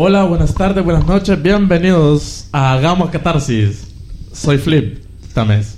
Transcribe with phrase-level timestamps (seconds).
[0.00, 3.88] Hola, buenas tardes, buenas noches, bienvenidos a Hagamos Catarsis.
[4.32, 5.76] Soy Flip, esta mes.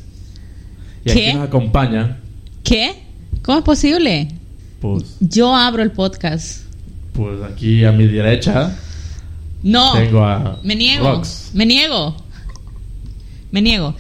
[1.07, 1.29] Y ¿Qué?
[1.29, 2.19] aquí nos acompaña,
[2.63, 3.03] ¿Qué?
[3.43, 4.29] ¿Cómo es posible?
[4.81, 6.65] pues, Yo abro el podcast.
[7.15, 8.77] pues aquí a mi derecha
[9.63, 9.95] No.
[9.95, 11.13] tengo a Me niego.
[11.13, 11.51] Rox.
[11.55, 12.15] Me niego.
[13.51, 13.95] Me niego.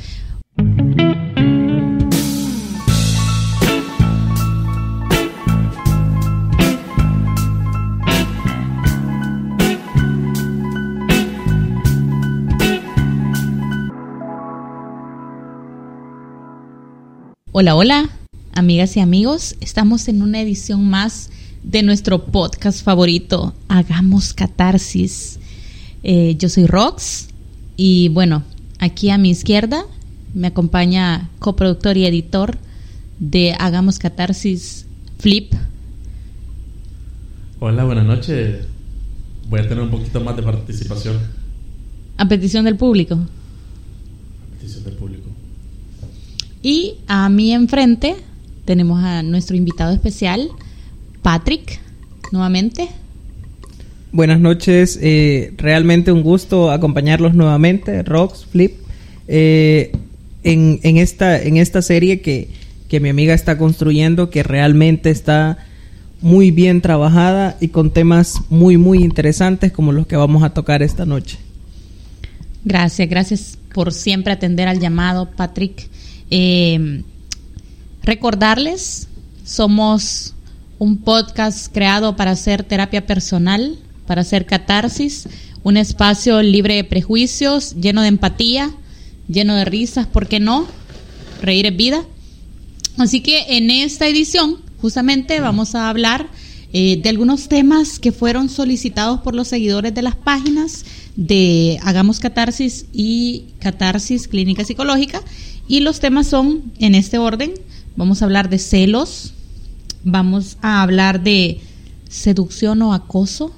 [17.53, 18.09] Hola, hola,
[18.53, 19.57] amigas y amigos.
[19.61, 21.31] Estamos en una edición más
[21.64, 25.40] de nuestro podcast favorito, Hagamos Catarsis.
[26.04, 27.26] Eh, yo soy Rox
[27.76, 28.45] y bueno,
[28.79, 29.85] aquí a mi izquierda
[30.32, 32.56] me acompaña coproductor y editor
[33.19, 34.87] de Hagamos Catarsis,
[35.19, 35.53] Flip.
[37.59, 38.64] Hola, buenas noches.
[39.48, 41.19] Voy a tener un poquito más de participación.
[42.17, 43.19] A petición del público.
[44.53, 45.30] Petición del público.
[46.62, 48.16] Y a mi enfrente
[48.64, 50.48] tenemos a nuestro invitado especial,
[51.22, 51.80] Patrick,
[52.33, 52.89] nuevamente.
[54.12, 58.72] Buenas noches, eh, realmente un gusto acompañarlos nuevamente, Rox, Flip,
[59.28, 59.92] eh,
[60.42, 62.48] en, en esta, en esta serie que,
[62.88, 65.58] que mi amiga está construyendo, que realmente está
[66.20, 70.83] muy bien trabajada y con temas muy, muy interesantes como los que vamos a tocar
[70.83, 71.38] esta noche.
[72.64, 75.88] Gracias, gracias por siempre atender al llamado, Patrick.
[76.31, 77.03] Eh,
[78.03, 79.09] recordarles,
[79.45, 80.34] somos
[80.78, 85.28] un podcast creado para hacer terapia personal, para hacer catarsis,
[85.62, 88.70] un espacio libre de prejuicios, lleno de empatía,
[89.28, 90.67] lleno de risas, ¿por qué no?
[91.42, 92.05] Reír es vida.
[92.97, 96.28] Así que en esta edición, justamente, vamos a hablar
[96.72, 100.84] eh, de algunos temas que fueron solicitados por los seguidores de las páginas
[101.17, 105.20] de Hagamos Catarsis y Catarsis Clínica Psicológica.
[105.71, 107.53] Y los temas son en este orden.
[107.94, 109.34] Vamos a hablar de celos,
[110.03, 111.61] vamos a hablar de
[112.09, 113.53] seducción o acoso.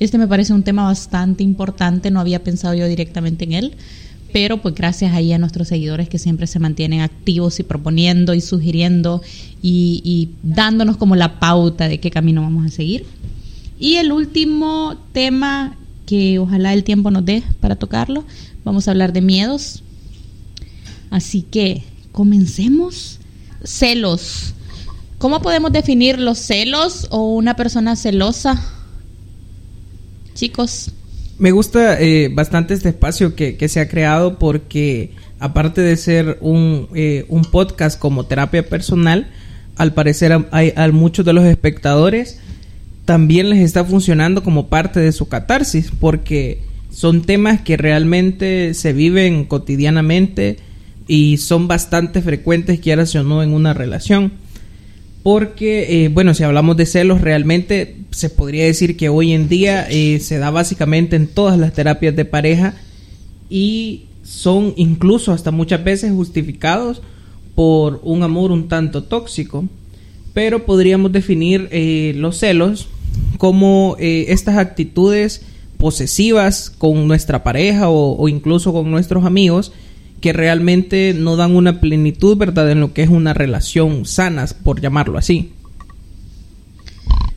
[0.00, 3.74] Este me parece un tema bastante importante, no había pensado yo directamente en él,
[4.32, 8.40] pero pues gracias ahí a nuestros seguidores que siempre se mantienen activos y proponiendo y
[8.40, 9.20] sugiriendo
[9.60, 13.04] y, dándonos como la pauta de qué camino vamos a seguir.
[13.78, 15.76] Y el último tema
[16.06, 18.24] que ojalá el tiempo nos dé para tocarlo,
[18.64, 19.82] vamos a hablar de miedos.
[21.12, 23.20] Así que comencemos.
[23.62, 24.54] Celos.
[25.18, 28.60] ¿Cómo podemos definir los celos o una persona celosa?
[30.34, 30.90] Chicos,
[31.38, 36.38] Me gusta eh, bastante este espacio que, que se ha creado porque aparte de ser
[36.40, 39.28] un, eh, un podcast como terapia personal,
[39.76, 42.38] al parecer a, a- a muchos de los espectadores
[43.04, 46.62] también les está funcionando como parte de su catarsis porque
[46.92, 50.58] son temas que realmente se viven cotidianamente
[51.08, 54.32] y son bastante frecuentes, quieras o no, en una relación.
[55.22, 59.86] Porque, eh, bueno, si hablamos de celos, realmente se podría decir que hoy en día
[59.88, 62.74] eh, se da básicamente en todas las terapias de pareja
[63.48, 67.02] y son incluso hasta muchas veces justificados
[67.54, 69.64] por un amor un tanto tóxico.
[70.34, 72.88] Pero podríamos definir eh, los celos
[73.38, 75.42] como estas actitudes
[75.76, 79.72] posesivas con nuestra pareja o incluso con nuestros amigos
[80.22, 84.80] que realmente no dan una plenitud, ¿verdad?, en lo que es una relación sana, por
[84.80, 85.50] llamarlo así.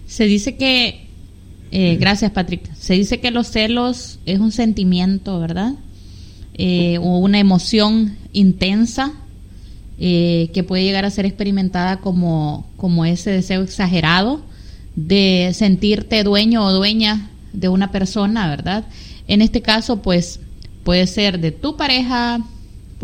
[0.06, 1.08] se dice que,
[1.72, 5.74] eh, gracias Patrick, se dice que los celos es un sentimiento, ¿verdad?
[6.54, 9.12] Eh, o una emoción intensa
[9.98, 14.42] eh, que puede llegar a ser experimentada como, como ese deseo exagerado
[14.96, 18.86] de sentirte dueño o dueña de una persona, ¿verdad?
[19.28, 20.40] En este caso, pues
[20.84, 22.40] puede ser de tu pareja,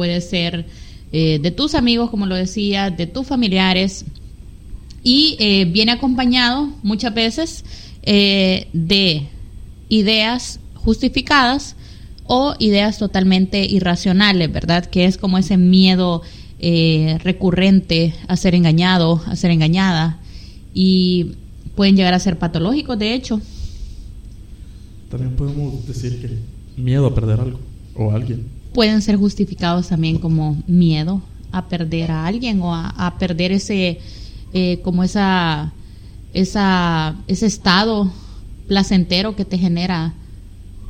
[0.01, 0.65] puede ser
[1.11, 4.03] eh, de tus amigos, como lo decía, de tus familiares,
[5.03, 7.63] y eh, viene acompañado muchas veces
[8.01, 9.27] eh, de
[9.89, 11.75] ideas justificadas
[12.23, 14.87] o ideas totalmente irracionales, ¿verdad?
[14.87, 16.23] Que es como ese miedo
[17.23, 20.17] recurrente a ser engañado, a ser engañada
[20.73, 21.33] y
[21.75, 23.39] pueden llegar a ser patológicos, de hecho.
[25.11, 27.59] También podemos decir que miedo a perder algo
[27.95, 28.60] o a alguien.
[28.73, 31.21] Pueden ser justificados también como miedo
[31.51, 33.99] a perder a alguien o a, perder ese,
[34.53, 35.73] eh, como esa,
[36.33, 38.11] esa, ese estado
[38.67, 40.13] placentero que te genera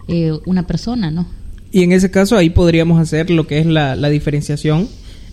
[0.08, 1.26] eh, una persona, ¿no?
[1.72, 4.88] Y en ese caso ahí podríamos hacer lo que es la, la diferenciación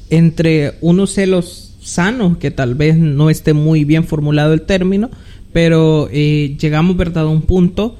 [0.08, 5.10] entre unos celos sanos, que tal vez no esté muy bien formulado el término,
[5.52, 7.96] pero eh, llegamos, ¿verdad?, a un punto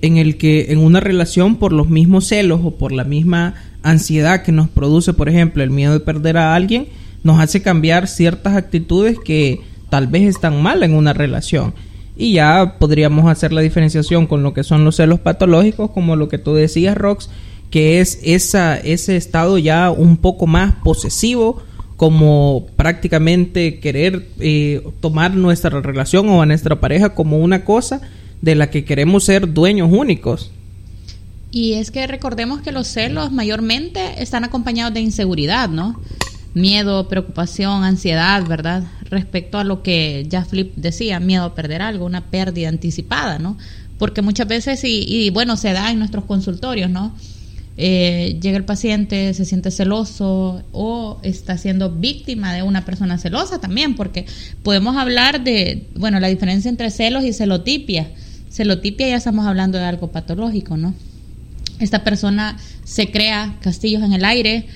[0.00, 4.42] en el que en una relación por los mismos celos o por la misma ansiedad
[4.42, 6.88] que nos produce, por ejemplo, el miedo de perder a alguien,
[7.22, 11.74] nos hace cambiar ciertas actitudes que tal vez están mal en una relación.
[12.16, 16.28] Y ya podríamos hacer la diferenciación con lo que son los celos patológicos, como lo
[16.28, 17.28] que tú decías, Rox,
[17.70, 21.62] que es esa, ese estado ya un poco más posesivo,
[21.96, 28.00] como prácticamente querer eh, tomar nuestra relación o a nuestra pareja como una cosa
[28.40, 30.50] de la que queremos ser dueños únicos.
[31.54, 36.00] Y es que recordemos que los celos mayormente están acompañados de inseguridad, ¿no?
[36.54, 38.84] Miedo, preocupación, ansiedad, ¿verdad?
[39.02, 43.58] Respecto a lo que ya Flip decía, miedo a perder algo, una pérdida anticipada, ¿no?
[43.98, 47.14] Porque muchas veces, y, y bueno, se da en nuestros consultorios, ¿no?
[47.76, 53.60] Eh, llega el paciente, se siente celoso o está siendo víctima de una persona celosa
[53.60, 54.24] también, porque
[54.62, 58.10] podemos hablar de, bueno, la diferencia entre celos y celotipia.
[58.50, 60.94] Celotipia ya estamos hablando de algo patológico, ¿no?
[61.82, 64.66] Esta persona se crea castillos en el aire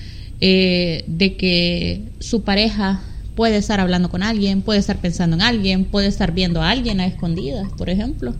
[0.41, 3.01] eh, de que su pareja
[3.33, 6.99] puede estar hablando con alguien, puede estar pensando en alguien, puede estar viendo a alguien
[6.99, 8.35] a escondidas, por ejemplo.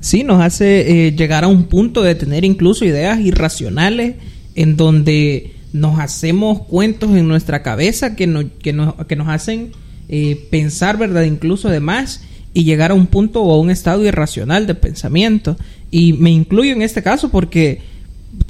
[0.00, 4.16] Sí, nos hace eh, llegar a un punto de tener incluso ideas irracionales
[4.54, 9.72] en donde nos hacemos cuentos en nuestra cabeza que, no, que, nos, que nos hacen
[10.08, 11.22] eh, pensar, ¿verdad?
[11.22, 12.22] Incluso de más
[12.56, 15.58] y llegar a un punto o a un estado irracional de pensamiento.
[15.90, 17.80] Y me incluyo en este caso porque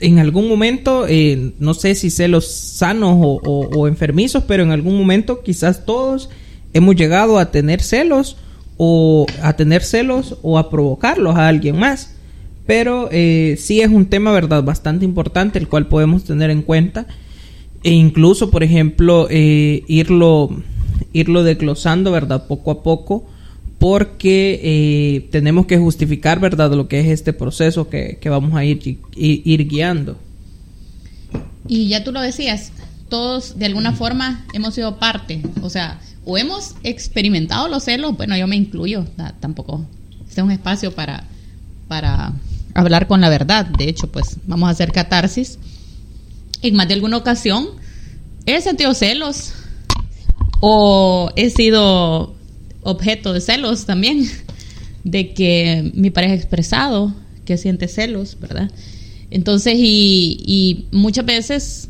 [0.00, 5.42] en algún momento, eh, no sé si celos sanos o, enfermizos, pero en algún momento
[5.42, 6.28] quizás todos
[6.72, 8.36] hemos llegado a tener celos
[8.76, 12.14] o a tener celos o a provocarlos a alguien más.
[12.66, 17.06] Pero eh, sí es un tema, ¿verdad?, bastante importante, el cual podemos tener en cuenta.
[17.84, 20.50] E incluso, por ejemplo, eh, irlo,
[21.12, 23.28] irlo desglosando, ¿verdad?, poco a poco,
[23.78, 28.98] porque eh, tenemos que justificar, ¿verdad?, lo que es este proceso que, vamos a ir,
[29.14, 30.16] ir guiando.
[31.68, 32.72] Y ya tú lo decías,
[33.08, 38.36] todos de alguna forma hemos sido parte, o sea, o hemos experimentado los celos, bueno,
[38.36, 39.06] yo me incluyo,
[39.40, 39.84] tampoco.
[40.28, 41.24] Este es un espacio para,
[41.86, 42.32] para
[42.74, 43.66] hablar con la verdad.
[43.66, 45.58] De hecho, pues vamos a hacer catarsis.
[46.62, 47.68] En más de alguna ocasión
[48.44, 49.52] he sentido celos
[50.60, 52.35] o he sido
[52.86, 54.28] objeto de celos también,
[55.04, 58.70] de que mi pareja ha expresado que siente celos, ¿verdad?
[59.30, 61.88] Entonces, y, muchas veces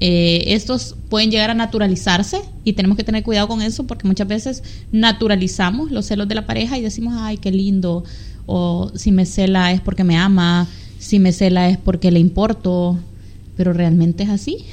[0.00, 4.26] eh, estos pueden llegar a naturalizarse y tenemos que tener cuidado con eso porque muchas
[4.28, 4.62] veces
[4.92, 8.04] naturalizamos los celos de la pareja y decimos, ay, qué lindo,
[8.46, 10.68] o si me cela es porque me ama,
[10.98, 12.98] si me cela es porque le importo,
[13.56, 14.64] pero realmente es así.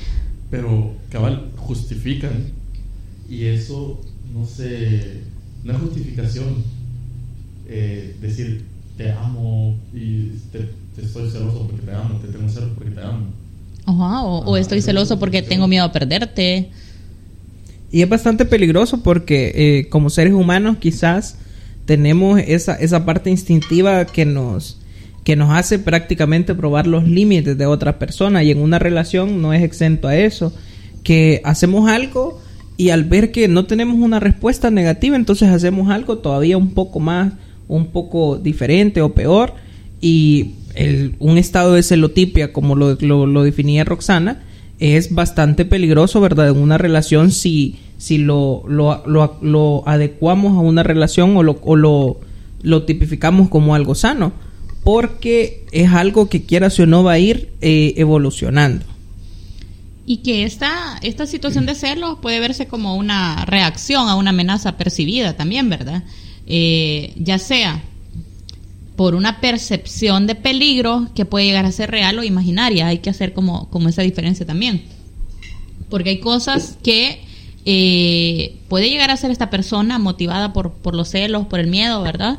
[0.49, 2.51] Pero, cabal, justifican
[3.29, 4.01] y eso
[4.33, 5.21] no se,
[5.63, 6.63] no es justificación.
[7.67, 8.65] Eh, decir,
[8.97, 10.69] te amo y te,
[11.01, 13.27] estoy celoso porque te amo, te tengo celos porque te amo
[13.85, 16.69] o, estoy celoso porque tengo miedo a perderte.
[17.91, 21.37] Y es bastante peligroso porque eh, como seres humanos quizás
[21.85, 24.79] tenemos esa, esa parte instintiva que nos,
[25.25, 29.53] que nos hace prácticamente probar los límites de otra persona y en una relación no
[29.53, 30.53] es exento a eso,
[31.03, 32.41] que hacemos algo
[32.81, 36.99] y al ver que no tenemos una respuesta negativa, entonces hacemos algo todavía un poco
[36.99, 37.33] más,
[37.67, 39.53] un poco diferente o peor
[40.01, 40.53] y
[41.19, 44.41] un estado de celotipia, como lo, lo, definía Roxana,
[44.79, 46.49] es bastante peligroso, ¿verdad?
[46.49, 51.75] En una relación si, si lo, lo, lo, adecuamos a una relación o, lo, o
[51.75, 52.19] lo,
[52.63, 54.33] lo tipificamos como algo sano,
[54.83, 58.90] porque es algo que quieras o no va a ir eh, evolucionando.
[60.05, 64.77] Y que esta, esta situación de celos puede verse como una reacción a una amenaza
[64.77, 66.03] percibida también, ¿verdad?
[66.47, 67.83] Eh, ya sea
[68.95, 72.87] por una percepción de peligro que puede llegar a ser real o imaginaria.
[72.87, 74.83] Hay que hacer como, como esa diferencia también.
[75.89, 77.21] Porque hay cosas que
[77.65, 82.01] eh, puede llegar a ser esta persona motivada por, por los celos, por el miedo,
[82.01, 82.37] ¿verdad?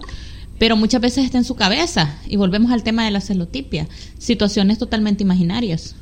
[0.59, 2.19] Pero muchas veces está en su cabeza.
[2.29, 3.89] Y volvemos al tema de la celotipia.
[4.19, 5.97] Situaciones totalmente imaginarias.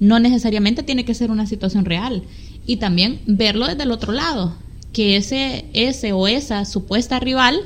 [0.00, 2.22] No necesariamente tiene que ser una situación real.
[2.66, 4.56] Y también verlo desde el otro lado.
[4.92, 7.60] Que ese, ese o esa supuesta rival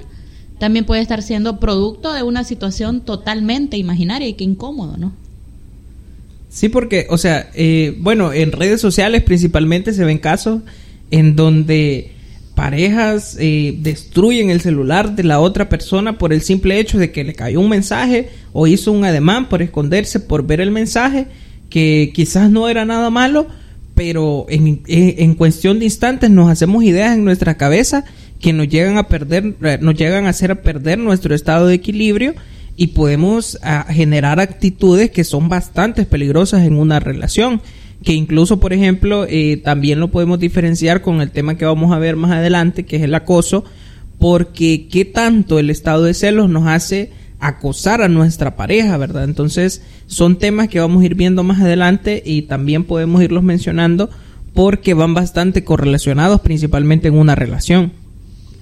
[0.59, 5.13] también puede estar siendo producto de una situación totalmente imaginaria y que incómodo, ¿no?
[6.49, 10.61] Sí, porque, o sea, eh, bueno, en redes sociales principalmente se ven casos
[11.11, 12.13] en donde
[12.55, 17.25] parejas eh, destruyen el celular de la otra persona por el simple hecho de que
[17.25, 21.27] le cayó un mensaje o hizo un ademán por esconderse, por ver el mensaje,
[21.73, 23.47] que quizás no era nada malo,
[23.95, 28.05] pero en, en cuestión de instantes nos hacemos ideas en nuestra cabeza
[28.43, 32.35] que nos llegan a perder, eh, nos llegan a hacer perder nuestro estado de equilibrio
[32.77, 37.63] y podemos ah, generar actitudes que son bastante peligrosas en una relación
[38.05, 41.99] que incluso, por ejemplo, eh, también lo podemos diferenciar con el tema que vamos a
[41.99, 43.65] ver más adelante, que es el acoso,
[44.19, 49.25] porque qué tanto el estado de celos nos hace acosar a nuestra pareja, ¿verdad?
[49.25, 54.09] Entonces, son temas que vamos a ir viendo más adelante y también podemos irlos mencionando
[54.55, 57.93] porque van bastante correlacionados principalmente en una relación.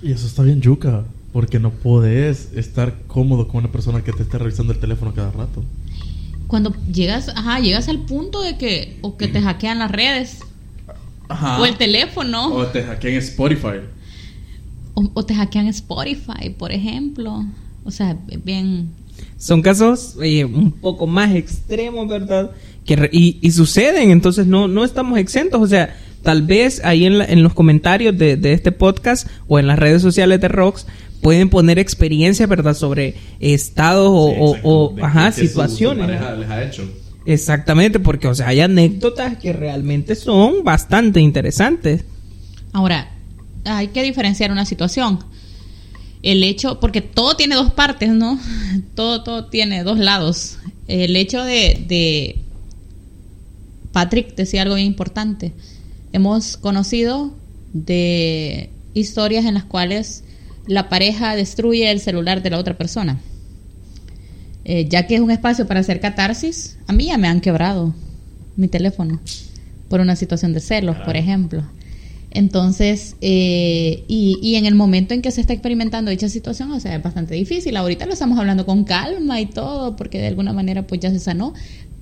[0.03, 4.23] Y eso está bien yuca, porque no puedes estar cómodo con una persona que te
[4.23, 5.63] esté revisando el teléfono cada rato
[6.51, 10.41] cuando llegas, ajá, llegas al punto de que o que te hackean las redes
[11.59, 13.79] o el teléfono o te hackean Spotify
[14.95, 17.45] o, te hackean Spotify, por ejemplo.
[17.85, 18.91] O sea, bien
[19.37, 22.51] son casos eh, un poco más extremos, ¿verdad?
[22.85, 27.21] Que y, y, suceden, entonces no no estamos exentos, o sea, tal vez ahí en,
[27.21, 30.87] en los comentarios de, de, este podcast o en las redes sociales de Rox
[31.21, 32.75] pueden poner experiencia, ¿verdad?
[32.75, 36.09] Sobre estados o, ajá, situaciones.
[36.09, 36.85] les ha hecho.
[37.27, 42.05] Exactamente, porque, o sea, hay anécdotas que realmente son bastante interesantes.
[42.73, 43.11] Ahora,
[43.65, 45.19] hay que diferenciar una situación.
[46.23, 48.39] El hecho, porque todo tiene dos partes, ¿no?
[48.95, 50.59] Todo, todo tiene dos lados.
[50.87, 52.37] El hecho de, de
[53.93, 55.53] Patrick decía algo bien importante.
[56.13, 57.33] Hemos conocido
[57.73, 60.25] de historias en las cuales
[60.67, 63.21] la pareja destruye el celular de la otra persona.
[64.65, 67.95] Eh, ya que es un espacio para hacer catarsis, a mí ya me han quebrado
[68.57, 69.21] mi teléfono
[69.89, 71.65] por una situación de celos, por ejemplo.
[72.31, 76.95] Entonces, eh, y, en el momento en que se está experimentando dicha situación, o sea,
[76.95, 77.77] es bastante difícil.
[77.77, 81.19] Ahorita lo estamos hablando con calma y todo, porque de alguna manera pues ya se
[81.19, 81.55] sanó,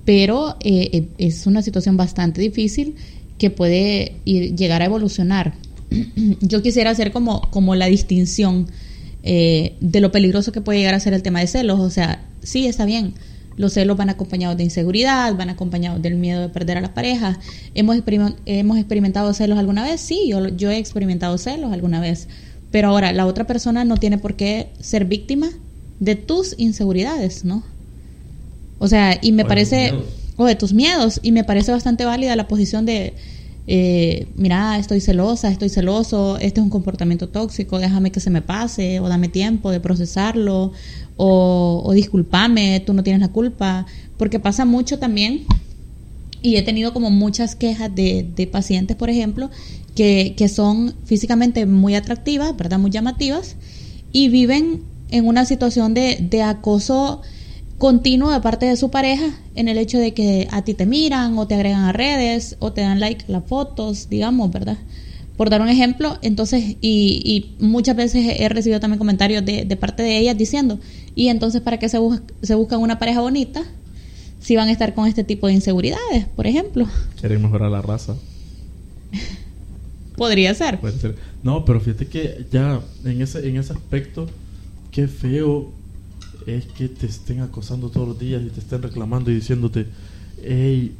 [0.05, 2.95] pero eh, es una situación bastante difícil
[3.37, 5.53] que puede llegar a evolucionar
[6.41, 8.67] yo quisiera hacer como, como la distinción
[9.23, 11.79] eh, de lo peligroso que puede llegar a ser el tema de celos.
[11.79, 13.13] O sea, sí, está bien.
[13.59, 17.39] Los celos van acompañados de inseguridad, van acompañados del miedo de perder a la pareja.
[17.75, 17.97] ¿Hemos,
[18.45, 19.99] hemos experimentado celos alguna vez?
[19.99, 22.29] Sí, yo, yo he experimentado celos alguna vez.
[22.71, 25.49] Pero ahora, la otra persona no tiene por qué ser víctima
[25.99, 27.63] de tus inseguridades, ¿no?
[28.77, 29.93] O sea, y me parece...
[30.37, 31.19] O de tus miedos.
[31.21, 33.13] Y me parece bastante válida la posición de
[33.71, 38.41] eh, mira, estoy celosa, estoy celoso, este es un comportamiento tóxico, déjame que se me
[38.41, 40.71] pase, o dame tiempo de procesarlo,
[41.17, 43.85] o, o discúlpame, tú no tienes la culpa,
[44.17, 45.45] porque pasa mucho también,
[46.41, 49.51] y he tenido como muchas quejas de, de pacientes, por ejemplo,
[49.93, 52.79] que, que son físicamente muy atractivas, ¿verdad?
[52.79, 53.55] Muy llamativas,
[54.11, 57.21] y viven en una situación de, de acoso
[57.79, 61.37] continuo de parte de su pareja en el hecho de que a ti te miran
[61.37, 64.77] o te agregan a redes o te dan like las fotos, digamos, ¿verdad?
[65.37, 70.17] Por dar un ejemplo, entonces, y, muchas veces he recibido también comentarios de, parte de
[70.17, 70.77] ellas diciendo,
[71.15, 73.63] y entonces, ¿para qué se, busca, se buscan una pareja bonita
[74.41, 76.85] si van a estar con este tipo de inseguridades, por ejemplo?
[77.17, 78.15] Quieren mejorar la raza.
[80.17, 80.81] Podría ser.
[80.81, 81.15] Puede ser.
[81.43, 84.27] No, pero fíjate que ya en ese, en ese aspecto,
[84.91, 85.78] qué feo
[86.57, 89.85] es que te estén acosando todos los días y te estén reclamando y diciéndote,
[90.43, 90.95] hey,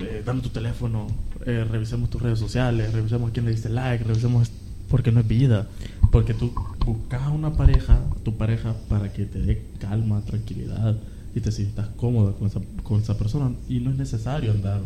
[0.00, 1.06] eh, dame tu teléfono,
[1.46, 4.50] eh, revisemos tus redes sociales, revisemos quién le diste like, revisemos
[4.88, 5.68] porque no es vida,
[6.10, 6.52] porque tú
[6.84, 10.96] buscas una pareja, tu pareja, para que te dé calma, tranquilidad
[11.34, 13.54] y te sientas cómoda con esa, con esa persona.
[13.68, 14.80] Y no es necesario andar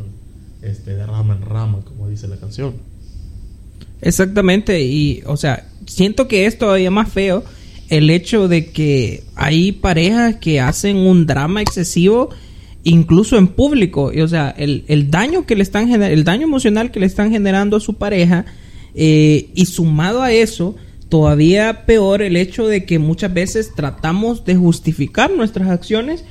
[0.63, 2.75] este, de rama en rama, como dice la canción.
[4.01, 7.45] Exactamente, y o sea, siento que es todavía más feo
[7.89, 12.31] el hecho de que hay parejas que hacen un drama excesivo
[12.85, 14.13] incluso en público.
[14.13, 17.31] Y, o sea el, el daño que le están el daño emocional que le están
[17.31, 18.45] generando a su pareja
[18.95, 20.77] eh, y sumado a eso
[21.09, 26.25] todavía peor el hecho de que muchas veces tratamos de justificar nuestras acciones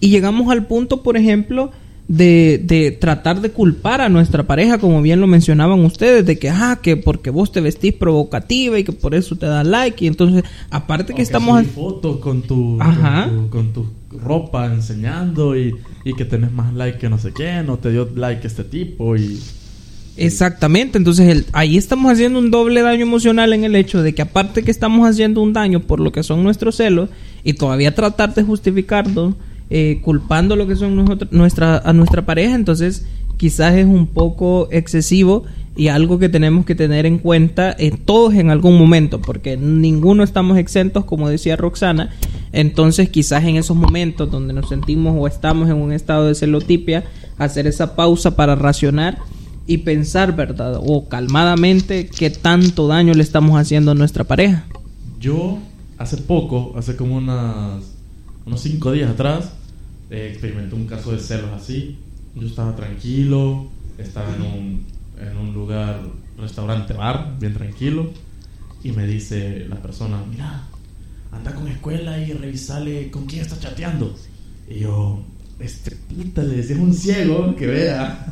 [0.00, 1.70] y llegamos al punto por ejemplo
[2.06, 6.50] de, de, tratar de culpar a nuestra pareja, como bien lo mencionaban ustedes, de que,
[6.50, 10.04] ah, que porque vos te vestís provocativa y que por eso te da like.
[10.04, 11.66] Y entonces, aparte que estamos...
[11.68, 12.78] fotos con tu,
[13.50, 13.86] con tu,
[14.22, 18.08] ropa enseñando y, y, que tenés más like que no sé quién, o te dio
[18.14, 19.40] like este tipo y...
[20.16, 24.22] Exactamente, entonces el, ahí estamos haciendo un doble daño emocional en el hecho de que
[24.22, 27.08] aparte que estamos haciendo un daño por lo que son nuestros celos
[27.42, 29.34] y todavía tratar de justificarlo
[29.76, 35.42] eh, culpando lo que son nuestra, a nuestra pareja, entonces quizás es un poco excesivo
[35.74, 40.22] y algo que tenemos que tener en cuenta eh, todos en algún momento, porque ninguno
[40.22, 42.14] estamos exentos, como decía Roxana,
[42.52, 47.02] entonces quizás en esos momentos donde nos sentimos o estamos en un estado de celotipia,
[47.36, 49.18] hacer esa pausa para racionar
[49.66, 50.78] y pensar, ¿verdad?
[50.80, 54.66] O calmadamente qué tanto daño le estamos haciendo a nuestra pareja.
[55.18, 55.58] Yo
[55.98, 57.82] hace poco, hace como unas
[58.46, 59.52] unos cinco días atrás,
[60.14, 61.98] eh, experimenté un caso de celos así.
[62.34, 63.68] Yo estaba tranquilo,
[63.98, 64.86] estaba en un,
[65.18, 66.00] en un lugar,
[66.38, 68.10] restaurante, bar, bien tranquilo,
[68.82, 70.62] y me dice la persona, mira,
[71.32, 74.14] anda con escuela y revisale con quién está chateando.
[74.68, 75.22] Y yo,
[75.58, 78.26] este puta, le decía un ciego que vea.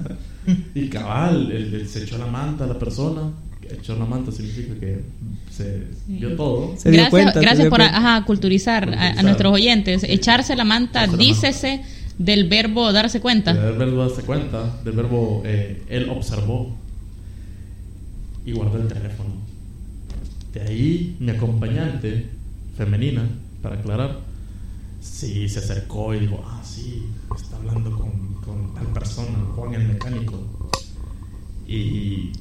[0.74, 3.30] Y cabal, él, él se echó la manta a la persona.
[4.08, 5.02] Manta significa que
[5.50, 6.74] se vio todo.
[6.76, 7.96] Se dio gracias cuenta, se gracias dio por cuenta.
[7.98, 9.24] ajá, culturizar, a- A, Culturizar.
[9.24, 10.04] nuestros oyentes.
[10.04, 11.82] Echarse la manta, Echarse la dícese
[12.18, 13.52] del verbo darse cuenta.
[13.54, 16.76] Del verbo darse cuenta, del verbo eh, él observó
[18.44, 19.30] y guardó el teléfono.
[20.52, 22.26] De ahí mi acompañante
[22.76, 23.26] femenina,
[23.62, 24.20] para aclarar,
[25.00, 27.04] sí se acercó y dijo, ah, sí,
[27.36, 28.10] está hablando con,
[28.44, 30.40] con tal persona, Juan el mecánico.
[31.66, 32.32] Y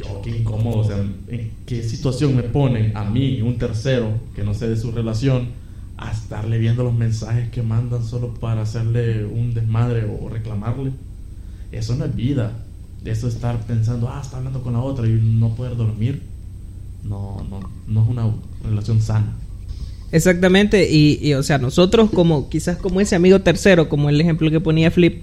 [0.00, 4.42] yo, qué incómodo, o sea, ¿en qué situación me ponen a mí, un tercero, que
[4.42, 5.48] no sé de su relación,
[5.96, 10.92] a estarle viendo los mensajes que mandan solo para hacerle un desmadre o reclamarle?
[11.72, 12.52] Eso no es vida.
[13.04, 16.22] Eso es estar pensando, ah, está hablando con la otra y no poder dormir.
[17.02, 18.30] No, no, no es una
[18.62, 19.36] relación sana.
[20.12, 24.50] Exactamente, y, y, o sea, nosotros como quizás como ese amigo tercero, como el ejemplo
[24.50, 25.22] que ponía Flip,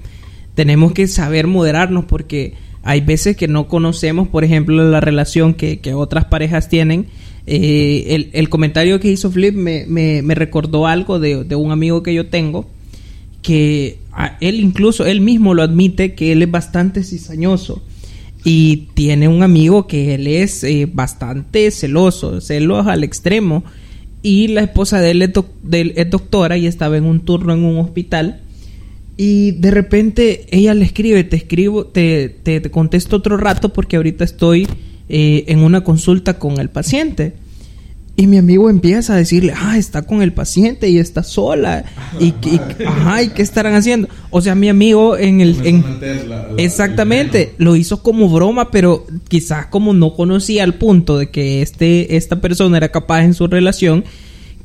[0.55, 2.55] tenemos que saber moderarnos porque
[2.87, 7.07] hay veces que no conocemos, por ejemplo, la relación que, que otras parejas tienen.
[7.45, 11.71] Eh, el, el comentario que hizo Flip me, me, me recordó algo de, de un
[11.71, 12.65] amigo que yo tengo,
[13.41, 13.99] que
[14.39, 17.83] él incluso, él mismo lo admite, que él es bastante cizañoso.
[18.45, 23.65] Y tiene un amigo que él es eh, bastante celoso, celos al extremo.
[24.23, 28.43] Y la esposa de él es doctora y estaba en un turno en un hospital.
[29.17, 33.95] Y de repente ella le escribe, te escribo, te, te, te contesto otro rato porque
[33.97, 34.67] ahorita estoy
[35.09, 37.33] eh, en una consulta con el paciente.
[38.19, 41.85] Y mi amigo empieza a decirle, ah, está con el paciente y está sola.
[42.19, 44.07] Y, y- ajá, ¿y qué estarán haciendo?
[44.31, 45.55] O sea, mi amigo en el...
[45.65, 45.83] en-
[46.57, 52.15] Exactamente, lo hizo como broma, pero quizás como no conocía el punto de que este,
[52.17, 54.03] esta persona era capaz en su relación,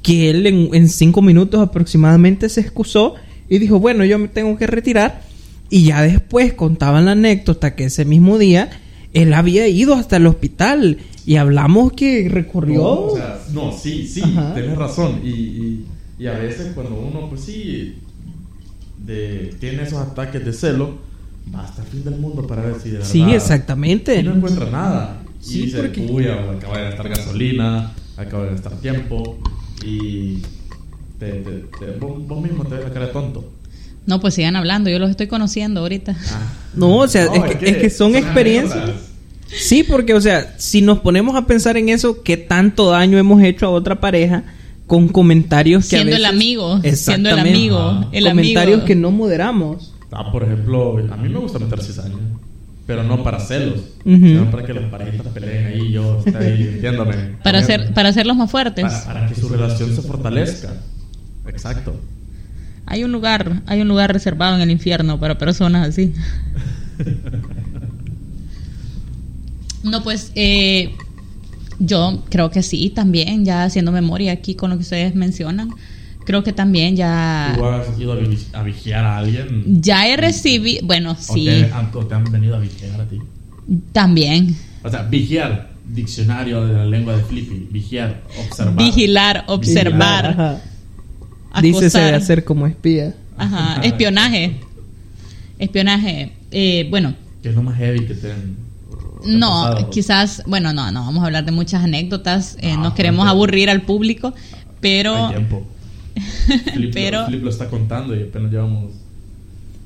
[0.02, 3.14] que él en, en cinco minutos aproximadamente se excusó
[3.54, 5.22] y dijo, bueno, yo me tengo que retirar.
[5.68, 8.70] Y ya después contaban la anécdota que ese mismo día
[9.12, 12.78] él había ido hasta el hospital y hablamos que recorrió...
[12.82, 14.54] No, o sea, no, sí, sí, Ajá.
[14.54, 15.20] tienes razón.
[15.22, 15.86] Y, y,
[16.18, 17.96] y a veces cuando uno, pues sí,
[19.04, 20.98] de, tiene esos ataques de celo,
[21.54, 23.10] va hasta el fin del mundo para ver si de verdad...
[23.10, 24.18] sí, exactamente.
[24.18, 25.22] Y no encuentra nada.
[25.40, 29.38] Y Sí, dice, porque- uy, acaba de gastar gasolina, acaba de gastar tiempo.
[29.84, 30.38] Y
[31.24, 33.50] te, te- te- vos, vos mismo te ves la cara de tonto.
[34.06, 36.16] No, pues sigan hablando, yo los estoy conociendo ahorita.
[36.30, 36.52] Ah.
[36.74, 38.90] No, o sea, es que- es que son experiencias.
[39.46, 43.42] Sí, porque, o sea, si nos ponemos a pensar en eso, ¿qué tanto daño hemos
[43.42, 44.44] hecho a otra pareja
[44.87, 48.08] con comentarios que a Siendo el veces- amigo, siendo el amigo, Ajá.
[48.12, 48.87] el comentarios amigo.
[48.87, 49.94] que no moderamos.
[50.11, 52.16] Ah, por ejemplo, a mí me gusta meter cizaña,
[52.87, 56.62] pero no para celos, sino para que las parejitas peleen ahí y yo esté ahí
[56.74, 57.14] entiéndome.
[57.44, 58.85] Para hacer, para hacerlos más fuertes.
[58.85, 60.74] para, para que su relación se fortalezca.
[61.52, 62.00] Exacto.
[62.86, 66.12] Hay un lugar, hay un lugar reservado en el infierno para personas así.
[69.82, 70.94] No, pues eh,
[71.80, 75.70] yo creo que sí, también, ya haciendo memoria aquí con lo que ustedes mencionan,
[76.24, 79.82] creo que también ya, ¿Tú has ido a, vi- a vigiar a alguien?
[79.82, 83.04] ya he recibido, bueno, ¿O sí, te, han, o te han venido a vigiar a
[83.06, 83.18] ti?
[83.92, 84.56] también.
[84.84, 88.76] O sea, vigiar, diccionario de la lengua de Flippy, vigiar, observar.
[88.76, 90.60] Vigilar, observar, Ajá.
[91.60, 93.14] Dícese de hacer como espía.
[93.36, 94.56] Ajá, espionaje.
[95.58, 96.32] Espionaje.
[96.50, 98.56] Eh, bueno, ¿Qué es lo más heavy que te han
[99.22, 99.90] te no, pasado?
[99.90, 102.56] quizás, bueno, no, no, vamos a hablar de muchas anécdotas.
[102.60, 104.34] eh, Ah, no queremos aburrir al público,
[104.80, 105.66] pero, Hay tiempo.
[106.74, 108.92] Flip, pero, lo, Flip lo está contando y apenas llevamos...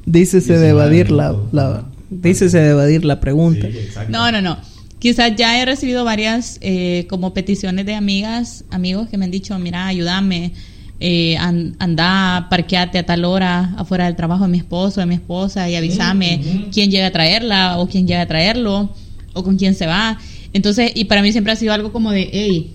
[0.06, 3.66] Dícese de 19 evadir la, la- dícese de evadir la pregunta.
[3.70, 4.56] Sí, no, no, no.
[4.98, 9.58] Quizás ya he recibido varias eh, como peticiones de amigas, amigos que me han dicho,
[9.58, 10.52] mira, ayúdame,
[11.00, 15.14] eh, an- anda, parqueate a tal hora afuera del trabajo de mi esposo, de mi
[15.14, 16.40] esposa y avísame
[16.72, 18.90] quién llega a traerla o quién llega a traerlo
[19.34, 20.18] o con quién se va.
[20.52, 22.72] Entonces, y para mí siempre ha sido algo como de, hey,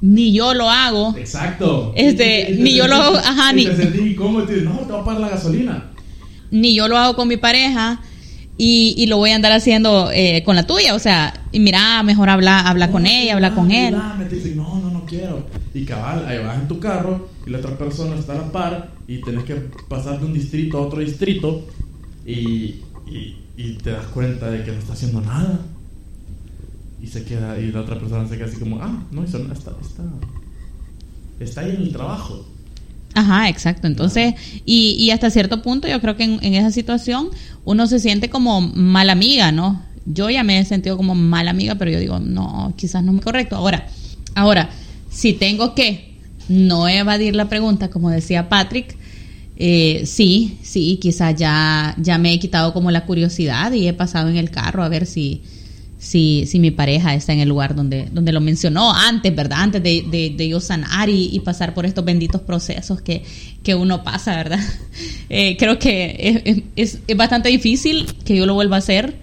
[0.00, 1.14] ni yo lo hago.
[1.18, 1.92] Exacto.
[1.96, 5.00] Este, ni yo lo hago, ajá, ni- te sentí incómodo y te no, te va
[5.00, 5.84] a pagar la gasolina.
[6.50, 8.00] ni yo lo hago con mi pareja
[8.58, 10.94] y, y lo voy a andar haciendo eh, con la tuya.
[10.94, 13.96] O sea, y mira, mejor habla, habla con No, ella, habla con él.
[14.28, 15.46] Te dicen, no, no, no quiero.
[15.72, 18.90] Y cabal, ahí vas en tu carro y la otra persona está a la par
[19.06, 19.54] y tenés que
[19.88, 21.64] pasar de un distrito a otro distrito
[22.26, 25.60] y, y, y te das cuenta de que no está haciendo nada.
[27.00, 29.54] Y se queda, y la otra persona se queda así como, ah, no hizo nada,
[29.54, 30.02] está, está,
[31.38, 32.44] está ahí en el trabajo.
[33.14, 33.86] Ajá, exacto.
[33.86, 37.30] Entonces, y, y hasta cierto punto yo creo que en, esa situación
[37.64, 39.82] uno se siente como mala amiga, ¿no?
[40.06, 43.22] Yo ya me he sentido como mala amiga, pero yo digo, no, quizás no es
[43.22, 43.56] correcto.
[43.56, 43.88] Ahora,
[44.34, 44.70] ahora,
[45.10, 46.14] si tengo que
[46.48, 48.96] no evadir la pregunta, como decía Patrick,
[49.56, 54.28] eh, sí, sí, quizás ya, ya me he quitado como la curiosidad y he pasado
[54.28, 55.42] en el carro a ver si,
[55.98, 59.58] si, si mi pareja está en el lugar donde, donde lo mencionó antes, ¿verdad?
[59.62, 63.24] Antes de, de, de yo sanar y, y, pasar por estos benditos procesos que,
[63.64, 64.60] que uno pasa, ¿verdad?
[65.30, 69.18] Eh, creo que es, es, es, bastante difícil que yo lo vuelva a hacer,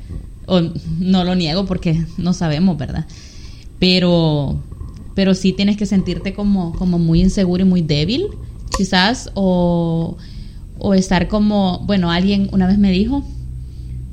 [0.45, 0.61] o
[0.99, 3.07] no lo niego porque no sabemos, ¿verdad?
[3.79, 4.63] Pero,
[5.15, 8.27] pero sí tienes que sentirte como, como muy inseguro y muy débil,
[8.77, 10.15] quizás, o,
[10.77, 13.25] o estar como, bueno, alguien una vez me dijo,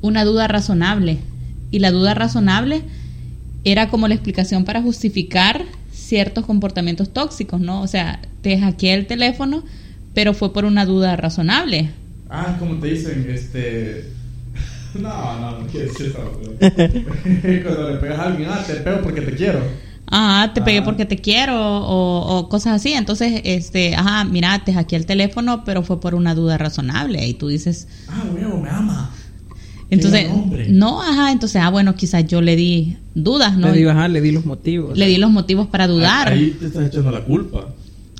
[0.01, 1.19] una duda razonable
[1.73, 2.83] y la duda razonable
[3.63, 7.81] era como la explicación para justificar ciertos comportamientos tóxicos, ¿no?
[7.81, 9.63] O sea, te hackeé el teléfono,
[10.13, 11.89] pero fue por una duda razonable.
[12.29, 14.11] Ah, como te dicen, este...
[14.93, 16.39] No, no, no quiero decir eso.
[17.63, 19.59] Cuando le pegas a alguien, ah, te pego porque te quiero.
[20.05, 22.93] Ah, te pegué porque te quiero o, o, cosas así.
[22.93, 27.25] Entonces, este, ajá, mira, te hackeé el teléfono, pero fue por una duda razonable.
[27.25, 27.87] Y tú dices...
[28.07, 29.09] Ah, huevo, me ama.
[29.93, 30.29] Entonces,
[30.69, 33.71] no, ajá, entonces, ah, bueno, quizás yo le di dudas, ¿no?
[33.71, 34.97] Le di, ajá, le di los motivos.
[34.97, 36.29] Le di los motivos para dudar.
[36.29, 37.73] Ahí, ahí te estás echando la culpa.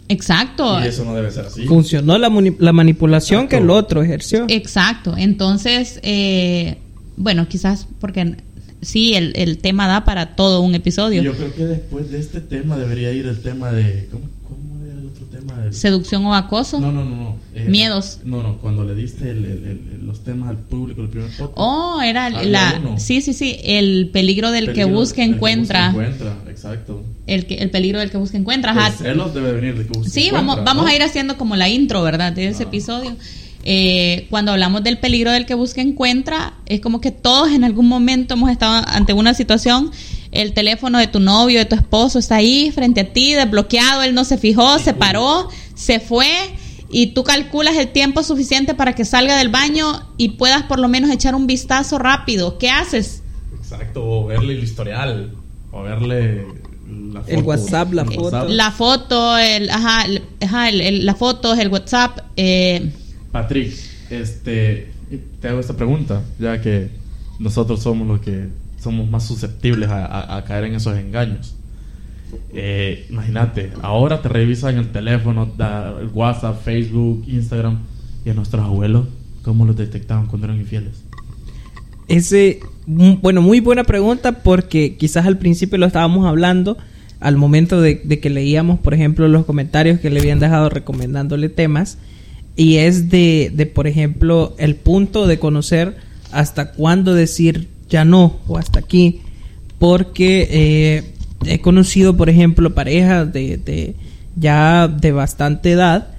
[0.09, 0.79] Exacto.
[0.83, 1.65] Y eso no debe ser así.
[1.65, 3.57] Funcionó la, la manipulación Exacto.
[3.57, 4.45] que el otro ejerció.
[4.49, 5.15] Exacto.
[5.17, 6.77] Entonces, eh,
[7.17, 8.35] bueno, quizás porque
[8.81, 11.21] sí, el, el, tema da para todo un episodio.
[11.21, 14.07] Yo creo que después de este tema debería ir el tema de...
[14.11, 15.71] ¿Cómo, cómo era el otro tema?
[15.71, 16.79] ¿Seducción o acoso?
[16.79, 17.15] No, no, no.
[17.15, 17.35] no.
[17.53, 18.19] Eh, Miedos.
[18.23, 21.53] No, no, cuando le diste el, el, los temas al público, el primer podcast.
[21.55, 22.79] Oh, era la...
[22.79, 22.99] Uno.
[22.99, 23.57] Sí, sí, sí.
[23.63, 25.91] El peligro del peligro, que busca encuentra.
[25.91, 27.03] Que busca, encuentra, exacto.
[27.27, 28.73] El, que, el peligro del que busca encuentra.
[28.73, 30.89] Pues celos debe venir de que busca Sí, encuentra, vamos, vamos ¿no?
[30.89, 32.33] a ir haciendo como la intro, ¿verdad?
[32.33, 32.67] De ese ah.
[32.67, 33.15] episodio.
[33.65, 37.87] Eh, cuando hablamos del peligro del que busca encuentra, es como que todos en algún
[37.87, 39.91] momento hemos estado ante una situación,
[40.31, 44.13] el teléfono de tu novio, de tu esposo está ahí frente a ti, desbloqueado, él
[44.13, 46.27] no se fijó, se paró, se fue
[46.89, 50.89] y tú calculas el tiempo suficiente para que salga del baño y puedas por lo
[50.89, 52.57] menos echar un vistazo rápido.
[52.57, 53.23] ¿Qué haces?
[53.57, 55.31] Exacto, o verle el historial,
[55.71, 56.45] o verle
[57.13, 58.47] la foto, el WhatsApp, la foto.
[58.47, 62.19] La foto, el, ajá, el, ajá el, el, la foto, el WhatsApp.
[62.35, 62.91] Eh,
[63.33, 63.73] Patrick,
[64.11, 64.91] este,
[65.41, 66.89] te hago esta pregunta, ya que
[67.39, 68.47] nosotros somos los que
[68.79, 71.55] somos más susceptibles a, caer en esos engaños.
[72.53, 75.51] Eh, Imagínate, ahora te revisan el teléfono,
[76.13, 77.79] WhatsApp, Facebook, Instagram,
[78.23, 79.07] y a nuestros abuelos,
[79.41, 81.03] ¿cómo los detectaban cuando eran infieles?
[82.07, 86.77] Ese, bueno, muy buena pregunta porque quizás al principio lo estábamos hablando
[87.19, 91.97] al momento de que leíamos, por ejemplo, los comentarios que le habían dejado recomendándole temas
[92.55, 95.95] y es de, de, por ejemplo, el punto de conocer
[96.31, 99.21] hasta cuándo decir ya no o hasta aquí,
[99.79, 101.03] porque eh,
[101.45, 103.95] he conocido, por ejemplo, parejas de, de,
[104.35, 106.09] ya de bastante edad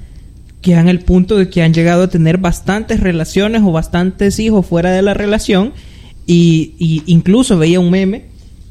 [0.60, 4.64] que han el punto de que han llegado a tener bastantes relaciones o bastantes hijos
[4.64, 5.72] fuera de la relación
[6.26, 8.26] y, y incluso veía un meme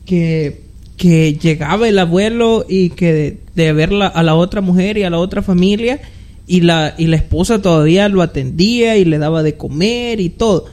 [0.05, 0.63] que
[0.97, 5.03] que llegaba el abuelo y que de, de ver la, a la otra mujer y
[5.03, 5.99] a la otra familia
[6.45, 10.65] y la, y la esposa todavía lo atendía y le daba de comer y todo.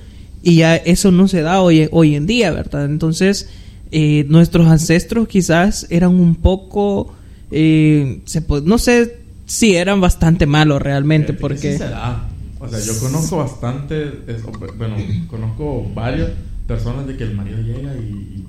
[0.43, 2.87] Y ya eso no se da hoy, hoy en día, ¿verdad?
[2.87, 3.49] Entonces,
[3.93, 7.15] eh, nuestros ancestros quizás eran un poco,
[7.51, 11.73] eh, se no sé si eran bastante malos realmente, porque...
[11.73, 12.29] Sí se da.
[12.59, 14.13] O sea, yo conozco bastante,
[14.77, 14.97] bueno,
[15.29, 16.31] conozco varias
[16.67, 18.45] personas de que el marido llega y...